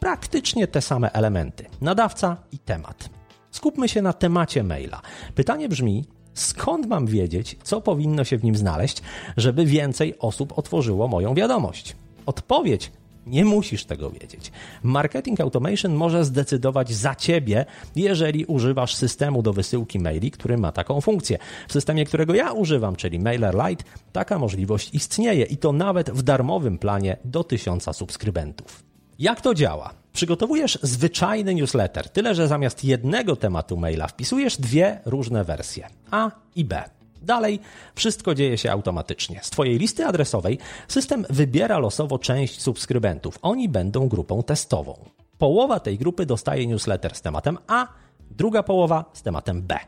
praktycznie 0.00 0.66
te 0.66 0.80
same 0.80 1.12
elementy: 1.12 1.64
nadawca 1.80 2.36
i 2.52 2.58
temat. 2.58 3.08
Skupmy 3.50 3.88
się 3.88 4.02
na 4.02 4.12
temacie 4.12 4.62
maila. 4.62 5.00
Pytanie 5.34 5.68
brzmi: 5.68 6.04
skąd 6.34 6.86
mam 6.86 7.06
wiedzieć, 7.06 7.58
co 7.62 7.80
powinno 7.80 8.24
się 8.24 8.38
w 8.38 8.44
nim 8.44 8.56
znaleźć, 8.56 9.02
żeby 9.36 9.66
więcej 9.66 10.18
osób 10.18 10.58
otworzyło 10.58 11.08
moją 11.08 11.34
wiadomość? 11.34 11.96
Odpowiedź 12.26 12.90
nie 13.26 13.44
musisz 13.44 13.84
tego 13.84 14.10
wiedzieć. 14.10 14.52
Marketing 14.82 15.40
Automation 15.40 15.94
może 15.94 16.24
zdecydować 16.24 16.92
za 16.92 17.14
ciebie, 17.14 17.64
jeżeli 17.96 18.44
używasz 18.44 18.94
systemu 18.94 19.42
do 19.42 19.52
wysyłki 19.52 19.98
maili, 19.98 20.30
który 20.30 20.58
ma 20.58 20.72
taką 20.72 21.00
funkcję. 21.00 21.38
W 21.68 21.72
systemie, 21.72 22.04
którego 22.04 22.34
ja 22.34 22.52
używam, 22.52 22.96
czyli 22.96 23.18
MailerLite, 23.18 23.84
taka 24.12 24.38
możliwość 24.38 24.94
istnieje 24.94 25.44
i 25.44 25.56
to 25.56 25.72
nawet 25.72 26.10
w 26.10 26.22
darmowym 26.22 26.78
planie 26.78 27.16
do 27.24 27.44
1000 27.44 27.96
subskrybentów. 27.96 28.84
Jak 29.18 29.40
to 29.40 29.54
działa? 29.54 29.90
Przygotowujesz 30.12 30.78
zwyczajny 30.82 31.54
newsletter, 31.54 32.08
tyle 32.08 32.34
że 32.34 32.48
zamiast 32.48 32.84
jednego 32.84 33.36
tematu 33.36 33.76
maila 33.76 34.08
wpisujesz 34.08 34.56
dwie 34.56 35.00
różne 35.04 35.44
wersje 35.44 35.88
A 36.10 36.30
i 36.56 36.64
B. 36.64 36.82
Dalej 37.22 37.60
wszystko 37.94 38.34
dzieje 38.34 38.58
się 38.58 38.72
automatycznie. 38.72 39.40
Z 39.42 39.50
Twojej 39.50 39.78
listy 39.78 40.06
adresowej 40.06 40.58
system 40.88 41.26
wybiera 41.30 41.78
losowo 41.78 42.18
część 42.18 42.60
subskrybentów. 42.60 43.38
Oni 43.42 43.68
będą 43.68 44.08
grupą 44.08 44.42
testową. 44.42 44.98
Połowa 45.38 45.80
tej 45.80 45.98
grupy 45.98 46.26
dostaje 46.26 46.66
newsletter 46.66 47.14
z 47.14 47.20
tematem 47.20 47.58
A, 47.66 47.86
druga 48.30 48.62
połowa 48.62 49.04
z 49.12 49.22
tematem 49.22 49.62
B. 49.62 49.78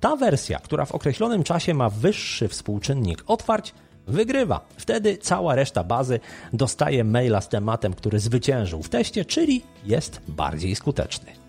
Ta 0.00 0.16
wersja, 0.16 0.58
która 0.58 0.84
w 0.84 0.92
określonym 0.92 1.44
czasie 1.44 1.74
ma 1.74 1.90
wyższy 1.90 2.48
współczynnik 2.48 3.24
otwarć, 3.26 3.74
wygrywa. 4.06 4.60
Wtedy 4.76 5.18
cała 5.18 5.54
reszta 5.54 5.84
bazy 5.84 6.20
dostaje 6.52 7.04
maila 7.04 7.40
z 7.40 7.48
tematem, 7.48 7.94
który 7.94 8.20
zwyciężył 8.20 8.82
w 8.82 8.88
teście, 8.88 9.24
czyli 9.24 9.62
jest 9.84 10.20
bardziej 10.28 10.76
skuteczny. 10.76 11.47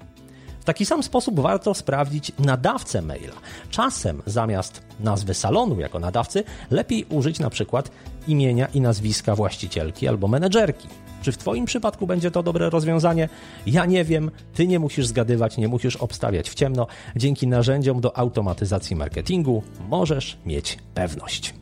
W 0.59 0.65
taki 0.65 0.85
sam 0.85 1.03
sposób 1.03 1.39
warto 1.39 1.73
sprawdzić 1.73 2.31
nadawcę 2.39 3.01
maila. 3.01 3.35
Czasem 3.69 4.21
zamiast 4.25 4.81
nazwy 4.99 5.33
salonu 5.33 5.79
jako 5.79 5.99
nadawcy, 5.99 6.43
lepiej 6.71 7.05
użyć 7.09 7.39
na 7.39 7.49
przykład 7.49 7.91
imienia 8.27 8.67
i 8.73 8.81
nazwiska 8.81 9.35
właścicielki 9.35 10.07
albo 10.07 10.27
menedżerki. 10.27 10.87
Czy 11.21 11.31
w 11.31 11.37
Twoim 11.37 11.65
przypadku 11.65 12.07
będzie 12.07 12.31
to 12.31 12.43
dobre 12.43 12.69
rozwiązanie? 12.69 13.29
Ja 13.65 13.85
nie 13.85 14.03
wiem, 14.03 14.31
Ty 14.53 14.67
nie 14.67 14.79
musisz 14.79 15.07
zgadywać, 15.07 15.57
nie 15.57 15.67
musisz 15.67 15.95
obstawiać 15.95 16.49
w 16.49 16.53
ciemno. 16.53 16.87
Dzięki 17.15 17.47
narzędziom 17.47 18.01
do 18.01 18.17
automatyzacji 18.17 18.95
marketingu 18.95 19.63
możesz 19.89 20.37
mieć 20.45 20.77
pewność. 20.93 21.53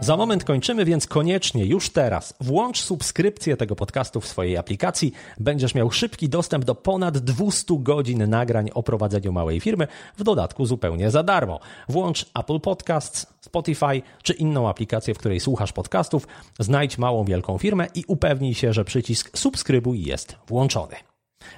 Za 0.00 0.16
moment 0.16 0.44
kończymy, 0.44 0.84
więc 0.84 1.06
koniecznie 1.06 1.64
już 1.64 1.90
teraz 1.90 2.34
włącz 2.40 2.80
subskrypcję 2.80 3.56
tego 3.56 3.76
podcastu 3.76 4.20
w 4.20 4.26
swojej 4.26 4.56
aplikacji. 4.56 5.12
Będziesz 5.38 5.74
miał 5.74 5.90
szybki 5.90 6.28
dostęp 6.28 6.64
do 6.64 6.74
ponad 6.74 7.18
200 7.18 7.74
godzin 7.78 8.30
nagrań 8.30 8.70
o 8.74 8.82
prowadzeniu 8.82 9.32
małej 9.32 9.60
firmy, 9.60 9.88
w 10.16 10.22
dodatku 10.24 10.66
zupełnie 10.66 11.10
za 11.10 11.22
darmo. 11.22 11.60
Włącz 11.88 12.26
Apple 12.34 12.60
Podcasts, 12.60 13.26
Spotify 13.40 14.02
czy 14.22 14.32
inną 14.32 14.68
aplikację, 14.68 15.14
w 15.14 15.18
której 15.18 15.40
słuchasz 15.40 15.72
podcastów, 15.72 16.26
znajdź 16.58 16.98
małą 16.98 17.24
wielką 17.24 17.58
firmę 17.58 17.86
i 17.94 18.04
upewnij 18.06 18.54
się, 18.54 18.72
że 18.72 18.84
przycisk 18.84 19.38
subskrybuj 19.38 20.02
jest 20.02 20.36
włączony. 20.48 21.07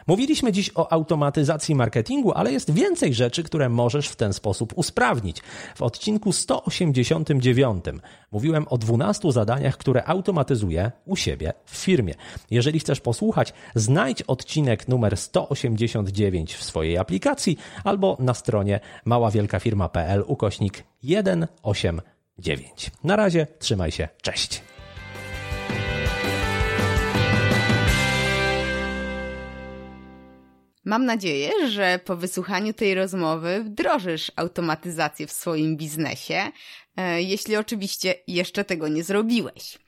Mówiliśmy 0.06 0.52
dziś 0.52 0.70
o 0.74 0.92
automatyzacji 0.92 1.74
marketingu, 1.74 2.32
ale 2.32 2.52
jest 2.52 2.70
więcej 2.70 3.14
rzeczy, 3.14 3.42
które 3.42 3.68
możesz 3.68 4.08
w 4.08 4.16
ten 4.16 4.32
sposób 4.32 4.72
usprawnić. 4.76 5.40
W 5.76 5.82
odcinku 5.82 6.32
189 6.32 7.84
mówiłem 8.32 8.68
o 8.68 8.78
12 8.78 9.32
zadaniach, 9.32 9.76
które 9.76 10.04
automatyzuję 10.08 10.92
u 11.04 11.16
siebie 11.16 11.52
w 11.64 11.76
firmie. 11.76 12.14
Jeżeli 12.50 12.80
chcesz 12.80 13.00
posłuchać, 13.00 13.52
znajdź 13.74 14.22
odcinek 14.22 14.88
numer 14.88 15.16
189 15.16 16.54
w 16.54 16.64
swojej 16.64 16.98
aplikacji 16.98 17.58
albo 17.84 18.16
na 18.20 18.34
stronie 18.34 18.80
maławielkafirma.pl 19.04 20.24
ukośnik 20.26 20.84
189. 21.02 22.90
Na 23.04 23.16
razie, 23.16 23.46
trzymaj 23.58 23.90
się, 23.90 24.08
cześć. 24.22 24.69
Mam 30.90 31.04
nadzieję, 31.04 31.68
że 31.68 32.00
po 32.04 32.16
wysłuchaniu 32.16 32.72
tej 32.72 32.94
rozmowy 32.94 33.64
wdrożysz 33.64 34.32
automatyzację 34.36 35.26
w 35.26 35.32
swoim 35.32 35.76
biznesie, 35.76 36.52
e, 36.96 37.22
jeśli 37.22 37.56
oczywiście 37.56 38.14
jeszcze 38.26 38.64
tego 38.64 38.88
nie 38.88 39.04
zrobiłeś. 39.04 39.78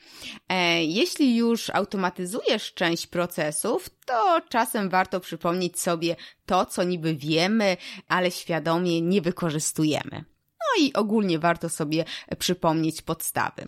E, 0.49 0.85
jeśli 0.85 1.37
już 1.37 1.71
automatyzujesz 1.71 2.75
część 2.75 3.07
procesów, 3.07 3.91
to 4.07 4.41
czasem 4.49 4.89
warto 4.89 5.21
przypomnieć 5.21 5.81
sobie 5.81 6.17
to, 6.47 6.67
co 6.67 6.83
niby 6.83 7.15
wiemy, 7.15 7.77
ale 8.09 8.31
świadomie 8.31 9.01
nie 9.01 9.23
wykorzystujemy. 9.23 10.32
No 10.63 10.85
i 10.85 10.93
ogólnie 10.93 11.39
warto 11.39 11.69
sobie 11.69 12.05
przypomnieć 12.39 13.03
podstawy. 13.03 13.65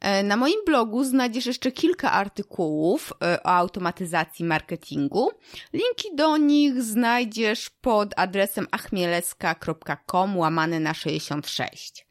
E, 0.00 0.22
na 0.22 0.36
moim 0.36 0.64
blogu 0.66 1.04
znajdziesz 1.04 1.46
jeszcze 1.46 1.72
kilka 1.72 2.12
artykułów 2.12 3.12
e, 3.22 3.42
o 3.42 3.46
automatyzacji 3.46 4.44
marketingu. 4.44 5.30
Linki 5.72 6.16
do 6.16 6.36
nich 6.36 6.82
znajdziesz 6.82 7.70
pod 7.70 8.14
adresem 8.16 8.66
achmieleska.com 8.70 10.38
łamane 10.38 10.80
na 10.80 10.94
66. 10.94 12.05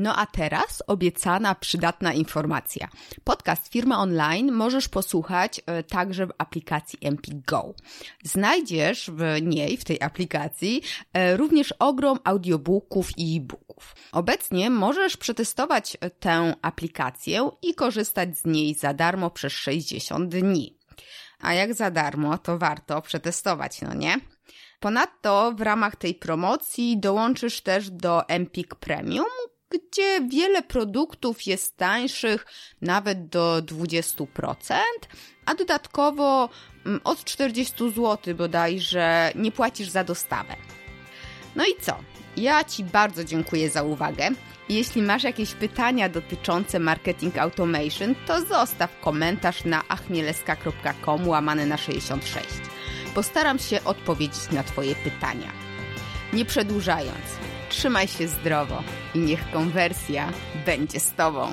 No 0.00 0.16
a 0.16 0.26
teraz 0.26 0.82
obiecana 0.86 1.54
przydatna 1.54 2.12
informacja. 2.12 2.88
Podcast 3.24 3.68
Firma 3.68 3.98
Online 3.98 4.52
możesz 4.52 4.88
posłuchać 4.88 5.60
e, 5.66 5.82
także 5.82 6.26
w 6.26 6.32
aplikacji 6.38 6.98
Empik 7.02 7.46
Go. 7.46 7.74
Znajdziesz 8.24 9.10
w 9.14 9.42
niej, 9.42 9.76
w 9.76 9.84
tej 9.84 10.02
aplikacji, 10.02 10.82
e, 11.12 11.36
również 11.36 11.74
ogrom 11.78 12.18
audiobooków 12.24 13.18
i 13.18 13.36
e-booków. 13.36 13.96
Obecnie 14.12 14.70
możesz 14.70 15.16
przetestować 15.16 15.96
e, 16.00 16.10
tę 16.10 16.54
aplikację 16.62 17.50
i 17.62 17.74
korzystać 17.74 18.38
z 18.38 18.44
niej 18.44 18.74
za 18.74 18.94
darmo 18.94 19.30
przez 19.30 19.52
60 19.52 20.28
dni. 20.28 20.78
A 21.40 21.54
jak 21.54 21.74
za 21.74 21.90
darmo, 21.90 22.38
to 22.38 22.58
warto 22.58 23.02
przetestować, 23.02 23.82
no 23.82 23.94
nie? 23.94 24.16
Ponadto 24.80 25.52
w 25.52 25.60
ramach 25.60 25.96
tej 25.96 26.14
promocji 26.14 27.00
dołączysz 27.00 27.60
też 27.60 27.90
do 27.90 28.28
Empik 28.28 28.74
Premium, 28.74 29.26
gdzie 29.70 30.20
wiele 30.28 30.62
produktów 30.62 31.46
jest 31.46 31.76
tańszych 31.76 32.46
nawet 32.82 33.28
do 33.28 33.62
20%, 33.62 34.26
a 35.46 35.54
dodatkowo 35.54 36.48
mm, 36.86 37.00
od 37.04 37.24
40 37.24 37.74
zł 37.78 38.34
bodajże 38.34 39.32
nie 39.34 39.52
płacisz 39.52 39.88
za 39.88 40.04
dostawę. 40.04 40.56
No 41.56 41.64
i 41.64 41.80
co? 41.80 41.96
Ja 42.36 42.64
Ci 42.64 42.84
bardzo 42.84 43.24
dziękuję 43.24 43.70
za 43.70 43.82
uwagę. 43.82 44.28
Jeśli 44.68 45.02
masz 45.02 45.22
jakieś 45.24 45.54
pytania 45.54 46.08
dotyczące 46.08 46.78
marketing 46.78 47.38
automation, 47.38 48.14
to 48.26 48.40
zostaw 48.40 49.00
komentarz 49.00 49.64
na 49.64 49.88
achmieleska.com 49.88 51.28
łamane 51.28 51.66
na 51.66 51.76
66. 51.76 52.46
Postaram 53.14 53.58
się 53.58 53.84
odpowiedzieć 53.84 54.50
na 54.52 54.62
Twoje 54.62 54.94
pytania. 54.94 55.52
Nie 56.32 56.44
przedłużając, 56.44 57.26
Trzymaj 57.68 58.08
się 58.08 58.28
zdrowo 58.28 58.82
i 59.14 59.18
niech 59.18 59.50
konwersja 59.50 60.28
będzie 60.66 61.00
z 61.00 61.12
Tobą. 61.12 61.48